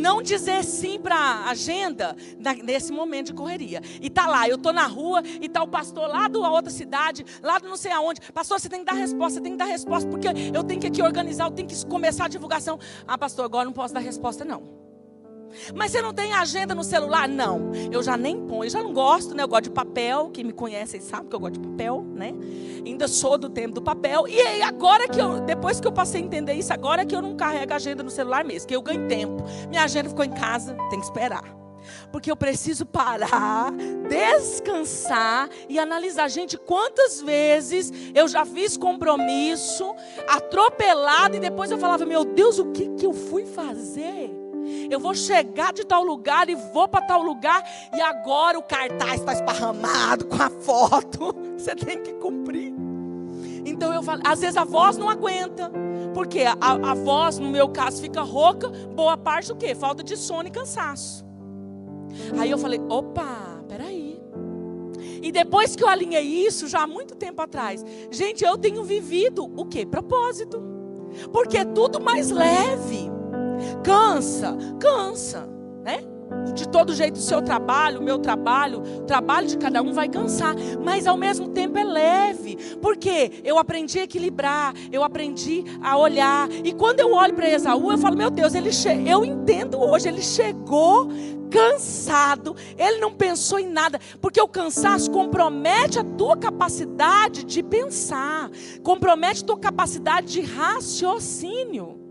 [0.00, 2.16] não dizer sim para a agenda
[2.62, 3.80] nesse momento de correria.
[4.00, 7.24] E tá lá, eu tô na rua e tá o pastor lá da outra cidade,
[7.42, 8.20] lá do não sei aonde.
[8.32, 10.86] Pastor, você tem que dar resposta, você tem que dar resposta, porque eu tenho que
[10.86, 12.78] aqui organizar, eu tenho que começar a divulgação.
[13.06, 14.81] Ah, pastor, agora não posso dar resposta, não.
[15.74, 17.28] Mas você não tem agenda no celular?
[17.28, 17.72] Não.
[17.90, 19.42] Eu já nem ponho, eu já não gosto, né?
[19.42, 20.30] Eu gosto de papel.
[20.30, 22.34] Quem me conhece sabe que eu gosto de papel, né?
[22.84, 24.26] Ainda sou do tempo do papel.
[24.28, 27.22] E aí, agora que eu, depois que eu passei a entender isso, agora que eu
[27.22, 29.44] não carrego agenda no celular mesmo, que eu ganho tempo.
[29.68, 31.62] Minha agenda ficou em casa, tem que esperar.
[32.10, 33.72] Porque eu preciso parar,
[34.08, 36.28] descansar e analisar.
[36.28, 39.94] Gente, quantas vezes eu já fiz compromisso,
[40.28, 44.41] atropelado, e depois eu falava: Meu Deus, o que, que eu fui fazer?
[44.90, 47.62] Eu vou chegar de tal lugar e vou para tal lugar,
[47.94, 51.34] e agora o cartaz está esparramado com a foto.
[51.56, 52.72] Você tem que cumprir.
[53.64, 55.70] Então eu falo, às vezes a voz não aguenta.
[56.14, 59.74] Porque a, a voz, no meu caso, fica rouca, boa parte do quê?
[59.74, 61.24] Falta de sono e cansaço.
[62.38, 64.20] Aí eu falei, opa, peraí.
[65.22, 69.44] E depois que eu alinhei isso, já há muito tempo atrás, gente, eu tenho vivido
[69.56, 69.86] o que?
[69.86, 70.62] Propósito.
[71.32, 73.11] Porque é tudo mais leve.
[73.82, 75.48] Cansa, cansa,
[75.82, 76.00] né?
[76.54, 80.08] De todo jeito, o seu trabalho, o meu trabalho, o trabalho de cada um vai
[80.08, 85.96] cansar, mas ao mesmo tempo é leve, porque eu aprendi a equilibrar, eu aprendi a
[85.96, 88.70] olhar, e quando eu olho para Esaú, eu falo: Meu Deus, ele
[89.06, 91.08] eu entendo hoje, ele chegou
[91.50, 98.50] cansado, ele não pensou em nada, porque o cansaço compromete a tua capacidade de pensar,
[98.82, 102.01] compromete a tua capacidade de raciocínio.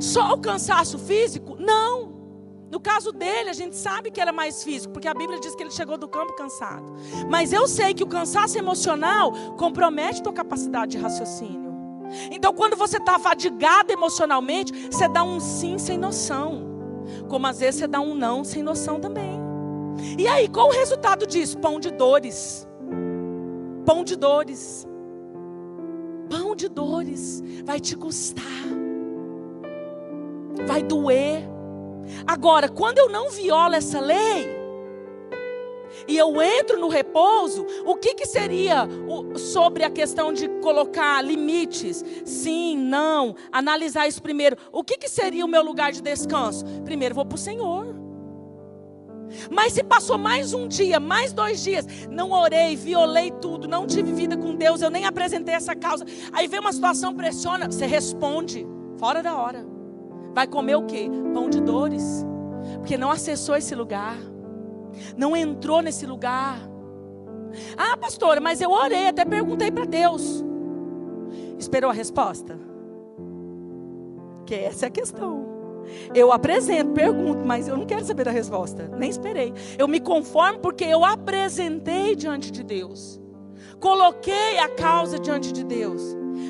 [0.00, 1.56] Só o cansaço físico?
[1.58, 2.20] Não.
[2.70, 5.62] No caso dele, a gente sabe que era mais físico, porque a Bíblia diz que
[5.62, 6.92] ele chegou do campo cansado.
[7.28, 11.70] Mas eu sei que o cansaço emocional compromete tua capacidade de raciocínio.
[12.30, 16.68] Então, quando você está fadigado emocionalmente, você dá um sim sem noção.
[17.28, 19.40] Como às vezes você dá um não sem noção também.
[20.16, 21.58] E aí, qual o resultado disso?
[21.58, 22.68] Pão de dores.
[23.84, 24.86] Pão de dores.
[26.28, 28.44] Pão de dores vai te custar.
[30.66, 31.48] Vai doer.
[32.26, 34.60] Agora, quando eu não violo essa lei,
[36.06, 41.22] e eu entro no repouso, o que, que seria o, sobre a questão de colocar
[41.22, 42.04] limites?
[42.24, 44.56] Sim, não, analisar isso primeiro.
[44.72, 46.64] O que, que seria o meu lugar de descanso?
[46.84, 47.94] Primeiro, vou para o Senhor.
[49.50, 54.12] Mas se passou mais um dia, mais dois dias, não orei, violei tudo, não tive
[54.12, 56.04] vida com Deus, eu nem apresentei essa causa.
[56.32, 58.66] Aí vem uma situação, pressiona, você responde,
[58.98, 59.69] fora da hora.
[60.34, 61.10] Vai comer o quê?
[61.34, 62.24] Pão de dores.
[62.78, 64.16] Porque não acessou esse lugar
[65.16, 66.58] não entrou nesse lugar.
[67.76, 70.44] Ah, pastora, mas eu orei, até perguntei para Deus.
[71.58, 72.58] Esperou a resposta?
[74.46, 75.48] Que essa é a questão.
[76.14, 78.88] Eu apresento, pergunto, mas eu não quero saber da resposta.
[78.96, 79.52] Nem esperei.
[79.78, 83.20] Eu me conformo porque eu apresentei diante de Deus.
[83.80, 86.02] Coloquei a causa diante de Deus.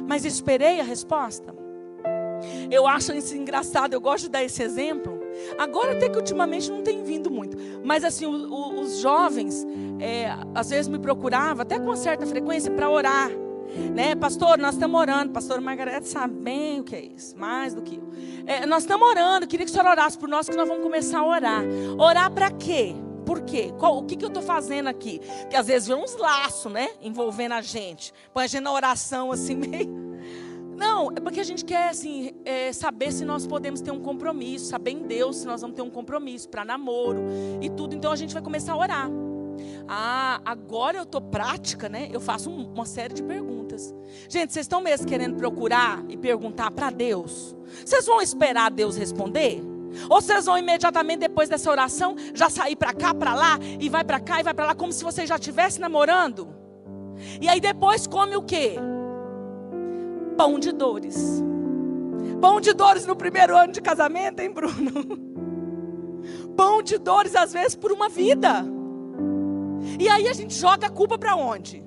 [0.07, 1.55] Mas esperei a resposta.
[2.71, 5.21] Eu acho isso engraçado, eu gosto de dar esse exemplo.
[5.59, 7.57] Agora até que ultimamente não tem vindo muito.
[7.85, 9.67] Mas assim, o, o, os jovens,
[9.99, 13.31] é, às vezes me procuravam, até com certa frequência, para orar.
[13.95, 15.33] Né, pastor, nós estamos orando.
[15.33, 18.11] Pastor Margarete sabe bem o que é isso, mais do que eu.
[18.47, 21.21] É, nós estamos orando, queria que o senhor orasse por nós, que nós vamos começar
[21.21, 21.63] a orar.
[21.97, 22.97] Orar para quê?
[23.25, 23.73] Por quê?
[23.79, 25.21] Qual, o que, que eu estou fazendo aqui?
[25.43, 26.89] Porque às vezes vem uns laços, né?
[27.01, 28.13] Envolvendo a gente.
[28.35, 30.10] Põe a gente na oração assim, meio.
[30.81, 34.65] Não, é porque a gente quer assim, é, saber se nós podemos ter um compromisso,
[34.65, 37.23] saber em Deus se nós vamos ter um compromisso para namoro
[37.61, 37.95] e tudo.
[37.95, 39.11] Então a gente vai começar a orar.
[39.87, 42.09] Ah, agora eu estou prática, né?
[42.11, 43.95] Eu faço um, uma série de perguntas.
[44.27, 47.55] Gente, vocês estão mesmo querendo procurar e perguntar para Deus?
[47.85, 49.61] Vocês vão esperar Deus responder?
[50.09, 54.03] Ou vocês vão imediatamente depois dessa oração já sair para cá, para lá e vai
[54.03, 56.49] para cá e vai para lá como se você já estivesse namorando?
[57.39, 58.79] E aí depois come o quê?
[60.41, 61.45] Pão de dores.
[62.41, 64.91] Pão de dores no primeiro ano de casamento, hein, Bruno?
[66.57, 68.65] Pão de dores, às vezes, por uma vida.
[69.99, 71.85] E aí a gente joga a culpa para onde?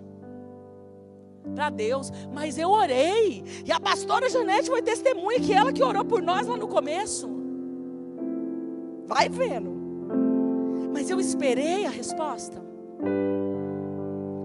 [1.56, 2.12] Para Deus.
[2.32, 3.44] Mas eu orei.
[3.66, 7.28] E a pastora Janete foi testemunha que ela que orou por nós lá no começo.
[9.08, 9.72] Vai vendo.
[10.94, 12.64] Mas eu esperei a resposta.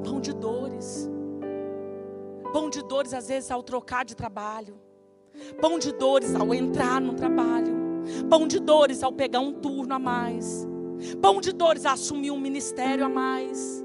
[0.03, 1.08] Pão de dores.
[2.53, 4.75] Pão de dores, às vezes, ao trocar de trabalho.
[5.61, 7.77] Pão de dores ao entrar no trabalho.
[8.29, 10.67] Pão de dores ao pegar um turno a mais.
[11.21, 13.83] Pão de dores a assumir um ministério a mais.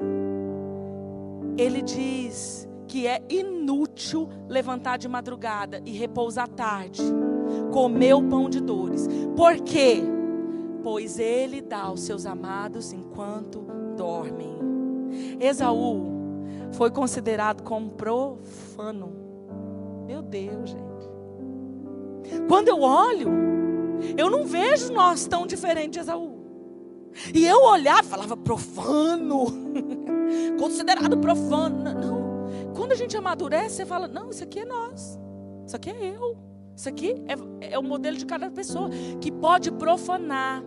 [1.58, 7.02] Ele diz que é inútil levantar de madrugada e repousar tarde.
[7.72, 9.08] Comer o pão de dores.
[9.36, 10.04] Por quê?
[10.82, 14.54] Pois ele dá aos seus amados enquanto dormem.
[15.40, 16.13] Esaú
[16.74, 19.14] foi considerado como profano.
[20.06, 22.44] Meu Deus, gente.
[22.48, 23.30] Quando eu olho,
[24.18, 26.34] eu não vejo nós tão diferentes de Esaú.
[27.34, 29.46] E eu olhava e falava profano,
[30.58, 31.84] considerado profano.
[31.84, 32.74] Não.
[32.76, 35.20] Quando a gente amadurece, você fala: não, isso aqui é nós,
[35.66, 36.38] isso aqui é eu,
[36.76, 38.90] isso aqui é, é o modelo de cada pessoa
[39.22, 40.64] que pode profanar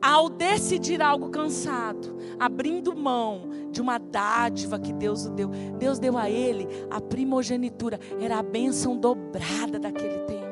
[0.00, 6.16] ao decidir algo cansado, abrindo mão de uma dádiva que Deus o deu, Deus deu
[6.18, 10.42] a ele a primogenitura, era a bênção dobrada daquele tempo.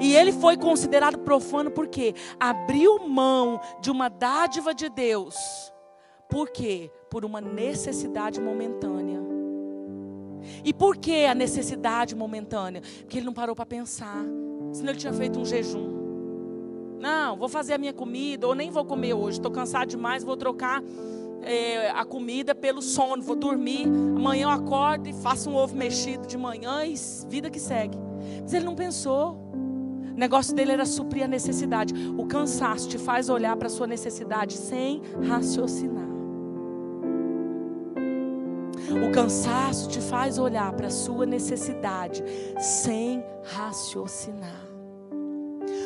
[0.00, 5.34] E ele foi considerado profano porque abriu mão de uma dádiva de Deus.
[6.28, 6.90] Por quê?
[7.10, 9.20] Por uma necessidade momentânea.
[10.64, 12.80] E por que a necessidade momentânea?
[13.00, 14.24] Porque ele não parou para pensar.
[14.72, 16.01] Senão ele tinha feito um jejum.
[17.02, 20.36] Não, vou fazer a minha comida, ou nem vou comer hoje, estou cansado demais, vou
[20.36, 20.80] trocar
[21.42, 23.88] é, a comida pelo sono, vou dormir.
[23.88, 26.94] Amanhã eu acordo e faço um ovo mexido de manhã e
[27.28, 27.98] vida que segue.
[28.40, 29.32] Mas ele não pensou.
[30.12, 31.92] O negócio dele era suprir a necessidade.
[32.16, 36.06] O cansaço te faz olhar para a sua necessidade sem raciocinar.
[39.08, 42.22] O cansaço te faz olhar para a sua necessidade
[42.60, 44.71] sem raciocinar.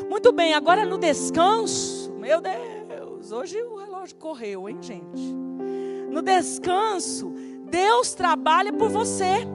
[0.08, 5.34] Muito bem, agora no descanso, meu Deus, hoje o relógio correu, hein, gente?
[6.10, 7.32] No descanso,
[7.68, 9.46] Deus trabalha por você,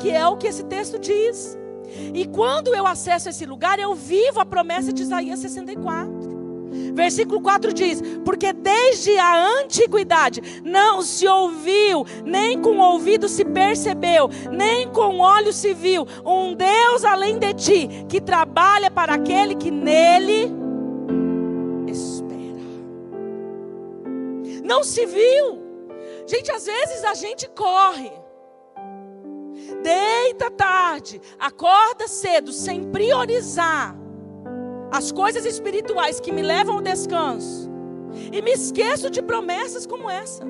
[0.00, 1.58] que é o que esse texto diz.
[2.14, 6.33] E quando eu acesso esse lugar, eu vivo a promessa de Isaías 64.
[6.94, 14.30] Versículo 4 diz: Porque desde a antiguidade não se ouviu, nem com ouvido se percebeu,
[14.50, 19.70] nem com olho se viu, um Deus além de ti, que trabalha para aquele que
[19.70, 20.52] nele
[21.88, 22.62] espera.
[24.62, 25.62] Não se viu.
[26.26, 28.10] Gente, às vezes a gente corre.
[29.82, 34.03] Deita tarde, acorda cedo, sem priorizar
[34.90, 37.70] as coisas espirituais que me levam ao descanso.
[38.32, 40.44] E me esqueço de promessas como essa.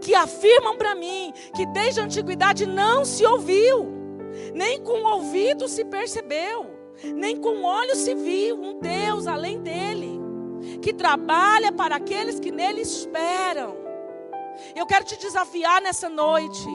[0.00, 3.86] Que afirmam para mim que desde a antiguidade não se ouviu,
[4.54, 6.70] nem com o ouvido se percebeu,
[7.14, 10.18] nem com o olho se viu um Deus além dele,
[10.80, 13.76] que trabalha para aqueles que nele esperam.
[14.74, 16.66] Eu quero te desafiar nessa noite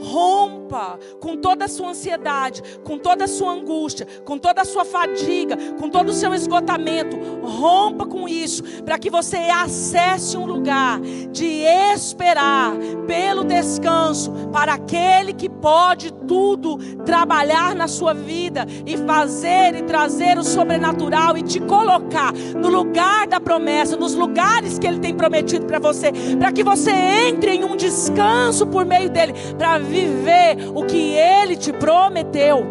[0.00, 4.84] Rompa com toda a sua ansiedade, com toda a sua angústia, com toda a sua
[4.84, 7.16] fadiga, com todo o seu esgotamento.
[7.42, 11.62] Rompa com isso, para que você acesse um lugar de
[11.94, 12.72] esperar
[13.06, 20.38] pelo descanso para aquele que pode tudo trabalhar na sua vida e fazer e trazer
[20.38, 25.66] o sobrenatural e te colocar no lugar da promessa, nos lugares que ele tem prometido
[25.66, 30.84] para você, para que você entre em um descanso por meio dele, para viver o
[30.84, 32.64] que Ele te prometeu.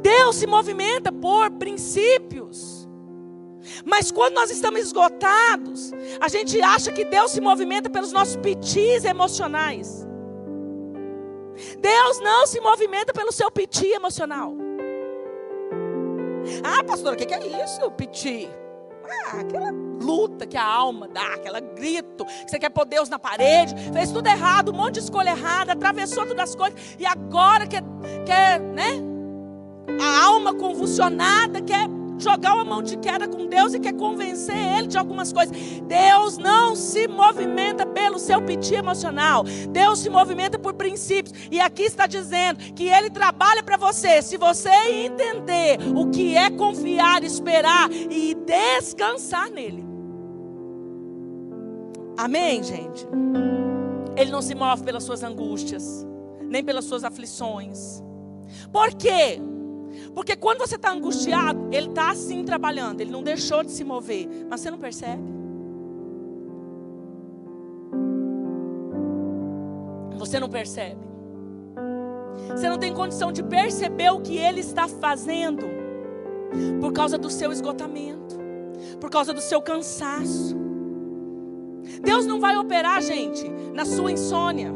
[0.00, 2.88] Deus se movimenta por princípios.
[3.84, 9.04] Mas quando nós estamos esgotados, a gente acha que Deus se movimenta pelos nossos pitis
[9.04, 10.06] emocionais.
[11.78, 14.54] Deus não se movimenta pelo seu piti emocional.
[16.64, 18.48] Ah, pastora, o que é isso, piti?
[19.04, 23.18] Ah, aquela luta que a alma dá, aquela grito, que você quer pôr Deus na
[23.18, 27.66] parede, fez tudo errado, um monte de escolha errada, atravessou todas as coisas, e agora
[27.66, 27.82] quer,
[28.26, 29.00] quer né?
[30.00, 31.88] A alma convulsionada quer
[32.22, 35.56] jogar uma mão de queda com Deus e quer convencer Ele de algumas coisas.
[35.82, 39.44] Deus não se movimenta pelo seu piti emocional.
[39.70, 41.34] Deus se movimenta por princípios.
[41.50, 44.22] E aqui está dizendo que Ele trabalha para você.
[44.22, 44.70] Se você
[45.04, 49.84] entender o que é confiar, esperar e descansar nele.
[52.16, 53.06] Amém, gente?
[54.16, 56.06] Ele não se move pelas suas angústias,
[56.42, 58.02] nem pelas suas aflições.
[58.70, 59.40] Por quê?
[60.14, 64.28] Porque quando você está angustiado, ele está assim trabalhando, ele não deixou de se mover,
[64.48, 65.22] mas você não percebe.
[70.18, 71.00] Você não percebe.
[72.48, 75.66] Você não tem condição de perceber o que ele está fazendo
[76.80, 78.38] por causa do seu esgotamento,
[79.00, 80.56] por causa do seu cansaço.
[82.02, 84.72] Deus não vai operar, gente, na sua insônia.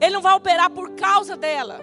[0.00, 1.80] Ele não vai operar por causa dela.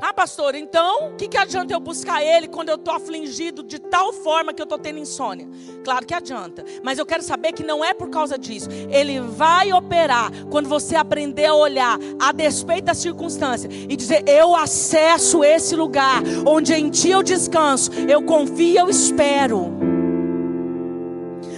[0.00, 3.78] Ah, pastor, então o que, que adianta eu buscar Ele quando eu estou afligido de
[3.78, 5.48] tal forma que eu estou tendo insônia?
[5.84, 8.68] Claro que adianta, mas eu quero saber que não é por causa disso.
[8.90, 14.54] Ele vai operar quando você aprender a olhar a despeito da circunstância e dizer: Eu
[14.54, 19.72] acesso esse lugar onde em Ti eu descanso, eu confio, eu espero.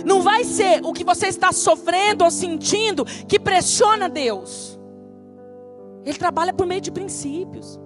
[0.05, 4.79] Não vai ser o que você está sofrendo ou sentindo que pressiona Deus.
[6.05, 7.79] Ele trabalha por meio de princípios.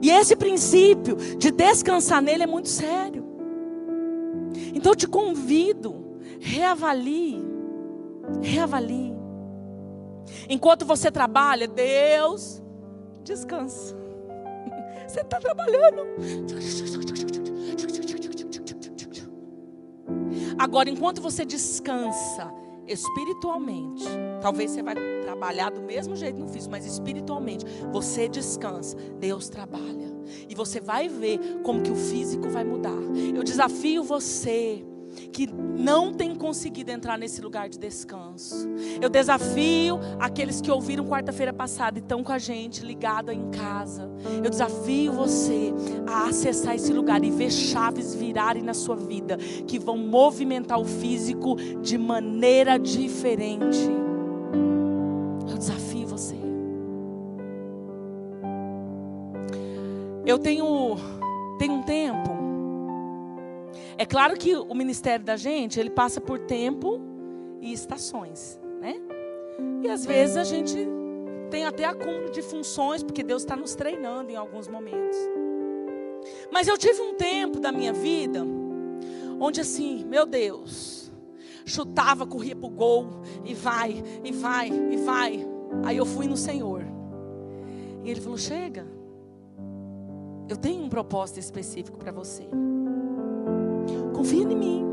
[0.00, 3.24] E esse princípio de descansar nele é muito sério.
[4.74, 7.42] Então eu te convido, reavalie,
[8.42, 9.16] reavalie.
[10.48, 12.62] Enquanto você trabalha, Deus
[13.24, 13.96] descansa.
[15.06, 16.06] Você está trabalhando.
[20.58, 22.52] Agora, enquanto você descansa
[22.88, 24.04] espiritualmente,
[24.40, 30.08] talvez você vai trabalhar do mesmo jeito no físico, mas espiritualmente, você descansa, Deus trabalha.
[30.48, 32.98] E você vai ver como que o físico vai mudar.
[33.34, 34.84] Eu desafio você
[35.32, 38.68] que não tem conseguido entrar nesse lugar de descanso.
[39.00, 44.10] Eu desafio aqueles que ouviram quarta-feira passada e estão com a gente ligado em casa.
[44.42, 45.72] Eu desafio você
[46.06, 50.84] a acessar esse lugar e ver chaves virarem na sua vida que vão movimentar o
[50.84, 53.88] físico de maneira diferente.
[55.48, 56.36] Eu desafio você.
[60.26, 60.96] Eu tenho
[61.58, 62.37] tem um tempo
[63.98, 67.00] é claro que o ministério da gente, ele passa por tempo
[67.60, 68.94] e estações, né?
[69.82, 70.78] E às vezes a gente
[71.50, 75.18] tem até acúmulo de funções, porque Deus está nos treinando em alguns momentos.
[76.52, 78.46] Mas eu tive um tempo da minha vida
[79.40, 81.10] onde assim, meu Deus,
[81.64, 83.08] chutava, corria para o gol,
[83.44, 85.46] e vai, e vai, e vai.
[85.84, 86.84] Aí eu fui no Senhor.
[88.04, 88.86] E Ele falou: chega,
[90.48, 92.48] eu tenho um propósito específico para você.
[94.18, 94.84] Confia em mim.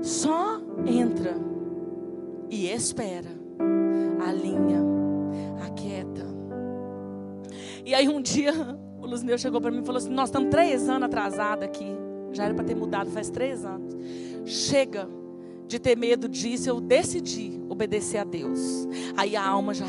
[0.00, 1.34] Só entra
[2.48, 3.28] e espera.
[4.26, 4.80] Alinha,
[5.66, 6.26] aquieta.
[7.84, 8.54] E aí um dia
[8.98, 11.84] o Luzineu chegou para mim e falou assim: Nós estamos três anos atrasados aqui.
[12.32, 13.94] Já era para ter mudado faz três anos.
[14.46, 15.06] Chega
[15.66, 18.88] de ter medo disso, eu decidi obedecer a Deus.
[19.14, 19.84] Aí a alma já,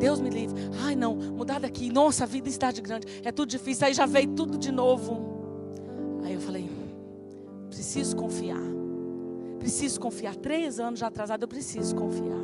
[0.00, 0.60] Deus me livre.
[0.84, 1.92] Ai não, mudar daqui.
[1.92, 3.06] Nossa, a vida está de grande.
[3.22, 3.86] É tudo difícil.
[3.86, 5.30] Aí já veio tudo de novo.
[6.24, 6.71] Aí eu falei,
[7.82, 8.62] preciso confiar.
[9.58, 10.36] Preciso confiar.
[10.36, 12.38] Três anos já atrasado, eu preciso confiar.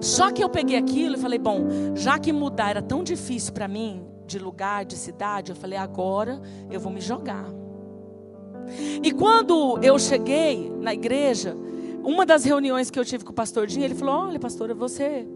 [0.00, 3.68] Só que eu peguei aquilo e falei, bom, já que mudar era tão difícil para
[3.68, 7.46] mim, de lugar, de cidade, eu falei, agora eu vou me jogar.
[9.00, 11.56] E quando eu cheguei na igreja,
[12.02, 15.26] uma das reuniões que eu tive com o pastor Dinho, ele falou: Olha, pastora, você.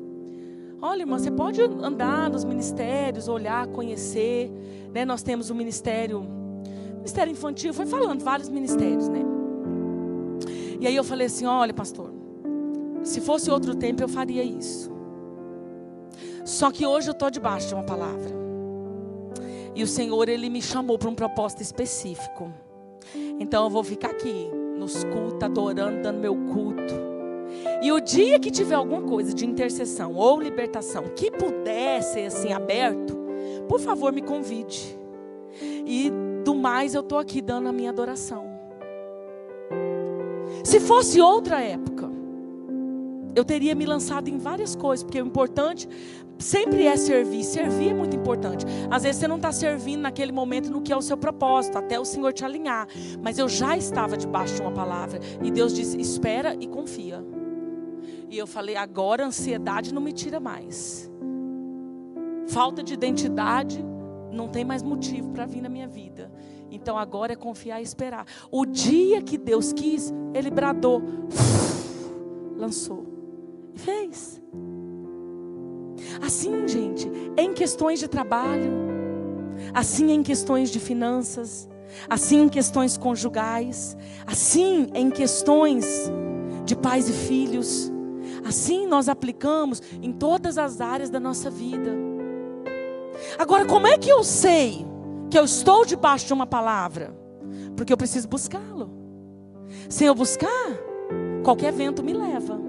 [0.80, 4.52] Olha, irmã, você pode andar nos ministérios, olhar, conhecer.
[4.92, 5.04] Né?
[5.04, 6.24] Nós temos um ministério,
[7.04, 9.20] ministério infantil, foi falando vários ministérios, né?
[10.80, 12.10] E aí eu falei assim: Olha, pastor,
[13.02, 14.90] se fosse outro tempo eu faria isso.
[16.46, 18.32] Só que hoje eu estou debaixo de uma palavra.
[19.74, 22.50] E o Senhor, Ele me chamou para um propósito específico.
[23.38, 24.48] Então eu vou ficar aqui,
[24.78, 26.94] nos cultos, adorando, dando meu culto.
[27.82, 32.52] E o dia que tiver alguma coisa de intercessão ou libertação que puder ser assim
[32.52, 33.14] aberto,
[33.68, 34.98] por favor me convide.
[35.86, 36.10] E
[36.44, 38.44] do mais eu estou aqui dando a minha adoração.
[40.62, 42.10] Se fosse outra época,
[43.34, 45.88] eu teria me lançado em várias coisas, porque o importante
[46.38, 47.42] sempre é servir.
[47.42, 48.64] Servir é muito importante.
[48.90, 51.98] Às vezes você não está servindo naquele momento no que é o seu propósito, até
[51.98, 52.86] o Senhor te alinhar.
[53.20, 55.18] Mas eu já estava debaixo de uma palavra.
[55.42, 57.24] E Deus disse: espera e confia.
[58.30, 61.10] E eu falei: agora a ansiedade não me tira mais.
[62.46, 63.84] Falta de identidade
[64.34, 66.30] não tem mais motivo para vir na minha vida.
[66.70, 68.26] Então agora é confiar e esperar.
[68.50, 71.02] O dia que Deus quis, Ele bradou,
[72.56, 73.06] lançou.
[73.74, 74.42] Fez.
[76.22, 78.70] Assim, gente, em questões de trabalho,
[79.72, 81.68] assim em questões de finanças,
[82.08, 85.86] assim em questões conjugais, assim em questões
[86.64, 87.92] de pais e filhos,
[88.44, 92.03] assim nós aplicamos em todas as áreas da nossa vida.
[93.38, 94.84] Agora, como é que eu sei
[95.30, 97.14] que eu estou debaixo de uma palavra?
[97.76, 98.90] Porque eu preciso buscá-lo.
[99.88, 100.78] Sem eu buscar,
[101.42, 102.60] qualquer vento me leva.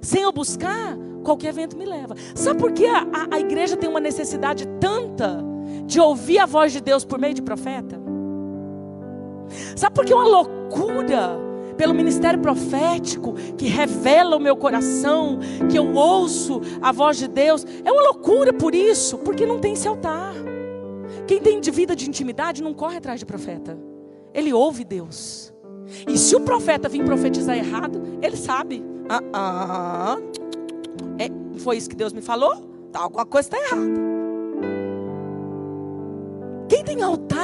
[0.00, 2.14] Sem eu buscar, qualquer vento me leva.
[2.34, 5.44] Sabe por que a, a, a igreja tem uma necessidade tanta
[5.84, 8.00] de ouvir a voz de Deus por meio de profeta?
[9.76, 11.47] Sabe por que é uma loucura
[11.78, 15.38] pelo ministério profético que revela o meu coração,
[15.70, 17.64] que eu ouço a voz de Deus?
[17.84, 20.34] É uma loucura por isso, porque não tem esse altar.
[21.26, 23.78] Quem tem de vida de intimidade não corre atrás de profeta.
[24.34, 25.54] Ele ouve Deus.
[26.06, 28.84] E se o profeta vir profetizar errado, ele sabe.
[29.08, 30.16] Ah, ah,
[31.18, 32.56] é, foi isso que Deus me falou?
[32.92, 34.08] Tá, alguma coisa está errada.
[36.68, 37.37] Quem tem altar,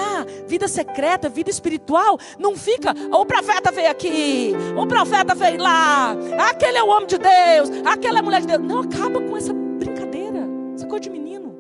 [0.47, 6.17] vida secreta, vida espiritual, não fica, o profeta veio aqui, o profeta veio lá,
[6.49, 8.61] aquele é o homem de Deus, aquela é a mulher de Deus.
[8.61, 10.41] Não acaba com essa brincadeira,
[10.75, 11.55] essa coisa de menino.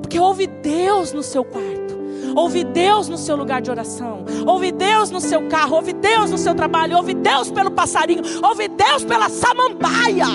[0.00, 1.98] Porque ouve Deus no seu quarto.
[2.34, 4.24] Ouve Deus no seu lugar de oração.
[4.46, 5.76] Ouve Deus no seu carro.
[5.76, 6.96] Ouve Deus no seu trabalho.
[6.96, 8.22] Ouve Deus pelo passarinho.
[8.42, 10.26] Ouve Deus pela samambaia.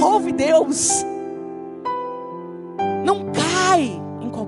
[0.00, 1.04] Ouve Deus.
[3.04, 3.97] Não cai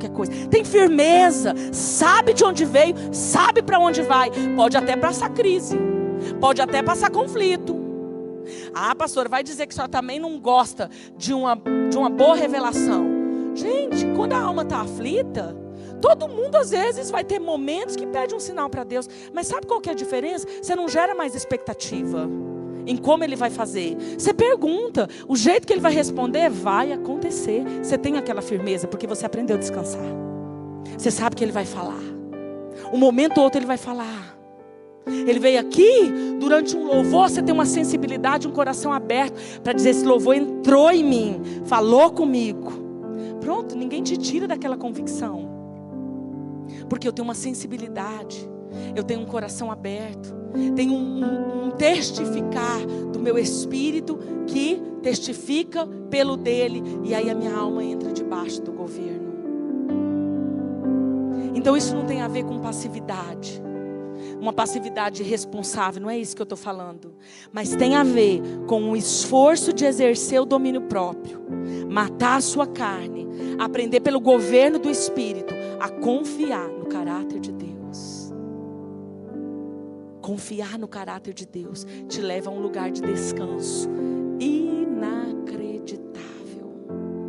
[0.00, 0.32] qualquer coisa.
[0.48, 1.54] Tem firmeza.
[1.72, 2.94] Sabe de onde veio.
[3.12, 4.30] Sabe para onde vai.
[4.56, 5.78] Pode até passar crise.
[6.40, 7.78] Pode até passar conflito.
[8.74, 11.56] Ah, pastor, vai dizer que só também não gosta de uma,
[11.90, 13.06] de uma boa revelação.
[13.54, 15.56] Gente, quando a alma está aflita,
[16.00, 19.66] Todo mundo às vezes vai ter momentos que pede um sinal para Deus, mas sabe
[19.66, 20.46] qual que é a diferença?
[20.62, 22.26] Você não gera mais expectativa
[22.86, 23.96] em como ele vai fazer.
[24.18, 27.62] Você pergunta, o jeito que ele vai responder vai acontecer.
[27.82, 30.04] Você tem aquela firmeza porque você aprendeu a descansar.
[30.96, 32.00] Você sabe que ele vai falar.
[32.92, 34.38] Um momento ou outro ele vai falar.
[35.06, 39.90] Ele veio aqui durante um louvor, você tem uma sensibilidade, um coração aberto para dizer
[39.90, 42.70] esse louvor entrou em mim, falou comigo.
[43.40, 45.50] Pronto, ninguém te tira daquela convicção
[46.88, 48.48] porque eu tenho uma sensibilidade,
[48.94, 50.34] eu tenho um coração aberto,
[50.74, 57.34] tenho um, um, um testificar do meu espírito que testifica pelo dele, e aí a
[57.34, 59.30] minha alma entra debaixo do governo.
[61.54, 63.62] Então isso não tem a ver com passividade
[64.38, 67.12] uma passividade responsável, não é isso que eu estou falando.
[67.52, 71.42] Mas tem a ver com o esforço de exercer o domínio próprio,
[71.90, 73.26] matar a sua carne,
[73.58, 77.29] aprender pelo governo do Espírito a confiar caráter
[80.30, 83.90] Confiar no caráter de Deus te leva a um lugar de descanso
[84.38, 86.72] inacreditável.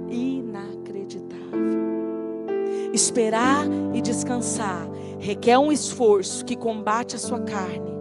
[0.08, 2.94] Inacreditável.
[2.94, 4.88] Esperar e descansar
[5.18, 7.92] requer um esforço que combate a sua carne,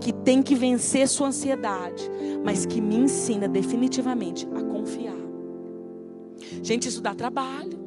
[0.00, 2.08] que tem que vencer sua ansiedade,
[2.44, 5.26] mas que me ensina definitivamente a confiar.
[6.62, 7.85] Gente, isso dá trabalho.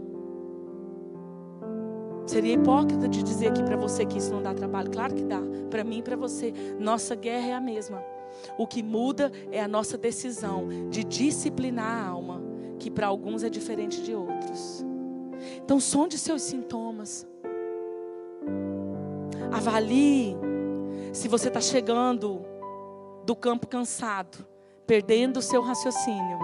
[2.29, 4.91] Seria hipócrita de dizer aqui para você que isso não dá trabalho.
[4.91, 5.41] Claro que dá.
[5.67, 6.53] Para mim e para você.
[6.79, 8.03] Nossa guerra é a mesma.
[8.55, 12.39] O que muda é a nossa decisão de disciplinar a alma,
[12.77, 14.85] que para alguns é diferente de outros.
[15.55, 17.27] Então, sonde seus sintomas.
[19.51, 20.37] Avalie
[21.11, 22.45] se você está chegando
[23.25, 24.45] do campo cansado,
[24.85, 26.37] perdendo o seu raciocínio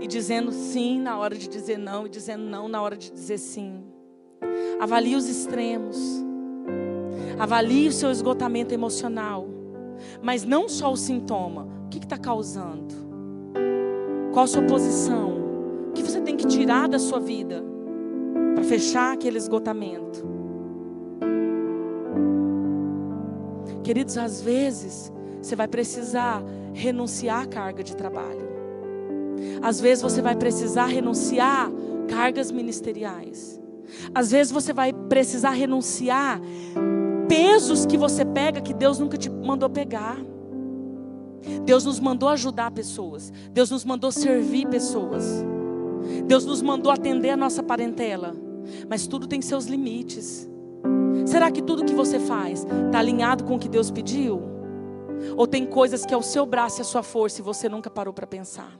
[0.00, 3.38] e dizendo sim na hora de dizer não e dizendo não na hora de dizer
[3.38, 3.85] sim.
[4.80, 5.96] Avalie os extremos.
[7.38, 9.48] Avalie o seu esgotamento emocional.
[10.22, 11.66] Mas não só o sintoma.
[11.86, 12.94] O que está causando?
[14.32, 15.88] Qual a sua posição?
[15.88, 17.64] O que você tem que tirar da sua vida
[18.54, 20.26] para fechar aquele esgotamento?
[23.82, 26.42] Queridos, às vezes você vai precisar
[26.74, 28.46] renunciar à carga de trabalho.
[29.62, 31.70] Às vezes você vai precisar renunciar
[32.08, 33.60] cargas ministeriais.
[34.14, 36.40] Às vezes você vai precisar renunciar
[37.28, 40.18] pesos que você pega que Deus nunca te mandou pegar.
[41.64, 43.32] Deus nos mandou ajudar pessoas.
[43.50, 45.44] Deus nos mandou servir pessoas.
[46.24, 48.34] Deus nos mandou atender a nossa parentela.
[48.88, 50.48] Mas tudo tem seus limites.
[51.26, 54.40] Será que tudo que você faz está alinhado com o que Deus pediu?
[55.36, 57.90] Ou tem coisas que é o seu braço e a sua força e você nunca
[57.90, 58.72] parou para pensar?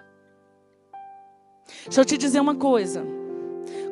[1.84, 3.04] Deixa eu te dizer uma coisa.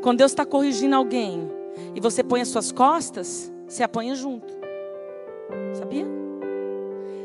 [0.04, 1.50] Quando Deus está corrigindo alguém
[1.94, 4.52] e você põe as suas costas, você apanha junto.
[5.72, 6.04] Sabia?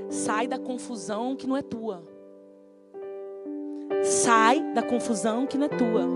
[0.07, 2.01] Sai da confusão que não é tua.
[4.01, 6.07] Sai da confusão que não é tua.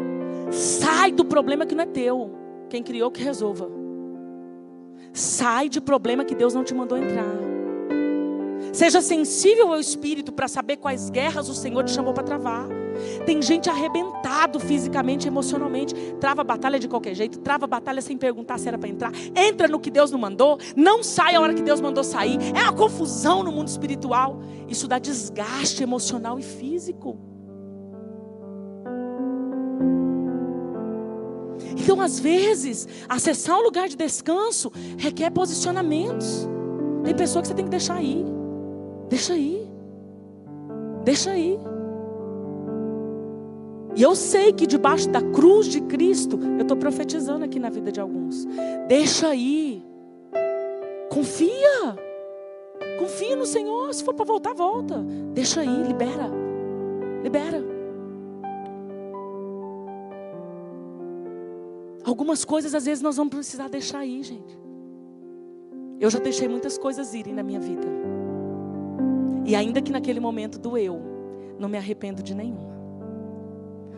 [0.53, 2.31] Sai do problema que não é teu.
[2.69, 3.69] Quem criou que resolva.
[5.11, 7.52] Sai de problema que Deus não te mandou entrar.
[8.73, 12.67] Seja sensível ao Espírito para saber quais guerras o Senhor te chamou para travar.
[13.23, 18.67] Tem gente arrebentado fisicamente, emocionalmente, trava batalha de qualquer jeito, trava batalha sem perguntar se
[18.67, 21.79] era para entrar, entra no que Deus não mandou, não sai a hora que Deus
[21.79, 22.39] mandou sair.
[22.55, 24.41] É uma confusão no mundo espiritual.
[24.67, 27.19] Isso dá desgaste emocional e físico.
[31.77, 36.47] Então, às vezes, acessar um lugar de descanso requer posicionamentos.
[37.03, 38.42] Tem pessoa que você tem que deixar ir.
[39.13, 39.69] Deixa aí.
[41.03, 41.59] Deixa aí.
[43.95, 47.91] E eu sei que debaixo da cruz de Cristo, eu estou profetizando aqui na vida
[47.91, 48.47] de alguns.
[48.87, 49.85] Deixa aí.
[51.11, 51.95] Confia.
[52.97, 53.93] Confia no Senhor.
[53.93, 55.05] Se for para voltar, volta.
[55.31, 56.31] Deixa aí, libera.
[57.21, 57.63] Libera.
[62.03, 64.57] Algumas coisas às vezes nós vamos precisar deixar aí, gente.
[65.99, 68.02] Eu já deixei muitas coisas irem na minha vida.
[69.45, 71.01] E ainda que naquele momento doeu,
[71.59, 72.73] não me arrependo de nenhuma.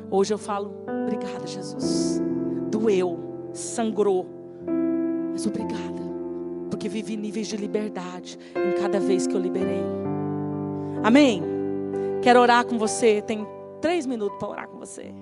[0.10, 0.74] Hoje eu falo,
[1.04, 2.22] obrigada, Jesus.
[2.70, 4.26] Doeu, sangrou,
[5.32, 6.02] mas obrigada,
[6.70, 9.84] porque vivi níveis de liberdade em cada vez que eu liberei.
[11.04, 11.44] Amém?
[12.22, 13.22] Quero orar com você.
[13.22, 13.46] Tem
[13.82, 15.14] três minutos para orar com você.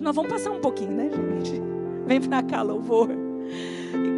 [0.00, 1.60] Nós vamos passar um pouquinho, né, gente?
[2.06, 3.08] Vem para cá, louvor.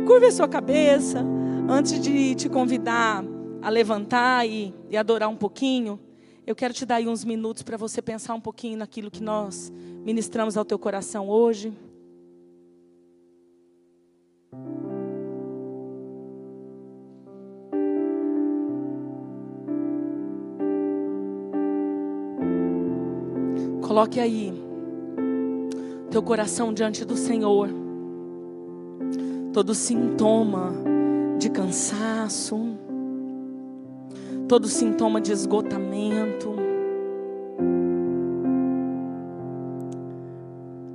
[0.06, 1.24] Curva a sua cabeça
[1.68, 3.24] antes de te convidar
[3.64, 5.98] a levantar e, e adorar um pouquinho,
[6.46, 9.72] eu quero te dar aí uns minutos para você pensar um pouquinho naquilo que nós
[10.04, 11.72] ministramos ao teu coração hoje.
[23.80, 24.52] Coloque aí
[26.10, 27.70] teu coração diante do Senhor.
[29.54, 30.74] Todo sintoma
[31.38, 32.76] de cansaço,
[34.48, 36.54] todo sintoma de esgotamento.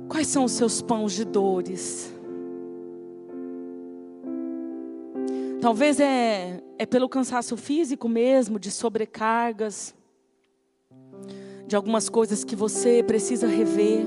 [0.08, 2.12] Quais são os seus pães de dores?
[5.60, 9.94] Talvez é, é pelo cansaço físico mesmo, de sobrecargas,
[11.66, 14.06] de algumas coisas que você precisa rever.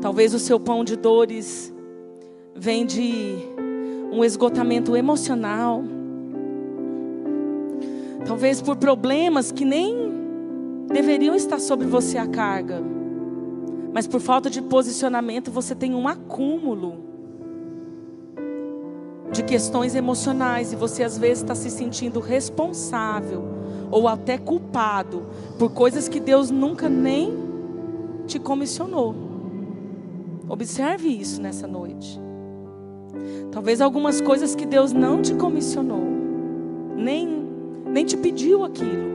[0.00, 1.72] Talvez o seu pão de dores
[2.56, 3.51] vem de
[4.12, 5.82] um esgotamento emocional.
[8.26, 10.12] Talvez por problemas que nem
[10.92, 12.82] deveriam estar sobre você a carga.
[13.92, 17.10] Mas por falta de posicionamento você tem um acúmulo
[19.32, 23.42] de questões emocionais e você às vezes está se sentindo responsável
[23.90, 25.26] ou até culpado
[25.58, 27.32] por coisas que Deus nunca nem
[28.26, 29.14] te comissionou.
[30.48, 32.20] Observe isso nessa noite.
[33.50, 36.04] Talvez algumas coisas que Deus não te comissionou,
[36.96, 37.46] nem,
[37.86, 39.12] nem te pediu aquilo.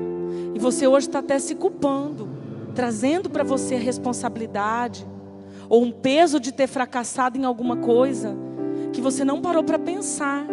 [0.55, 2.27] E você hoje está até se culpando,
[2.75, 5.07] trazendo para você a responsabilidade,
[5.69, 8.35] ou um peso de ter fracassado em alguma coisa,
[8.93, 10.45] que você não parou para pensar,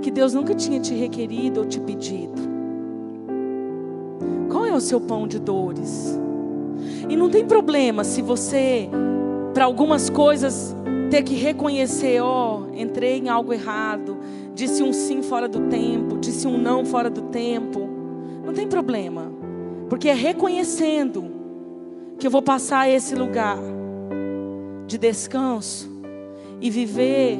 [0.00, 2.40] que Deus nunca tinha te requerido ou te pedido.
[4.50, 6.18] Qual é o seu pão de dores?
[7.08, 8.88] E não tem problema se você,
[9.54, 10.76] para algumas coisas,
[11.10, 14.18] ter que reconhecer, ó, oh, entrei em algo errado,
[14.54, 17.88] disse um sim fora do tempo, disse um não fora do tempo.
[18.44, 19.32] Não tem problema,
[19.88, 21.30] porque é reconhecendo
[22.18, 23.58] que eu vou passar esse lugar
[24.86, 25.90] de descanso
[26.60, 27.38] e viver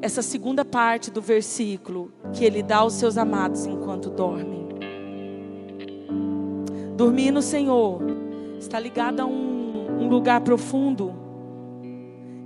[0.00, 4.66] essa segunda parte do versículo que ele dá aos seus amados enquanto dormem.
[6.96, 8.02] Dormir no Senhor
[8.58, 11.14] está ligado a um, um lugar profundo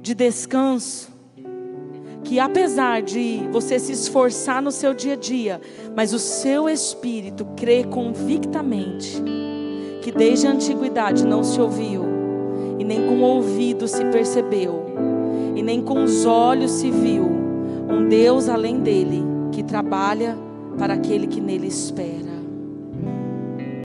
[0.03, 1.16] de descanso.
[2.27, 5.61] Que apesar de você se esforçar no seu dia a dia,
[5.95, 9.23] mas o seu espírito crê convictamente
[10.03, 12.03] que desde a antiguidade não se ouviu,
[12.81, 14.87] e nem com o ouvido se percebeu,
[15.55, 19.23] e nem com os olhos se viu um Deus além dele
[19.53, 20.37] que trabalha
[20.77, 22.26] para aquele que nele espera.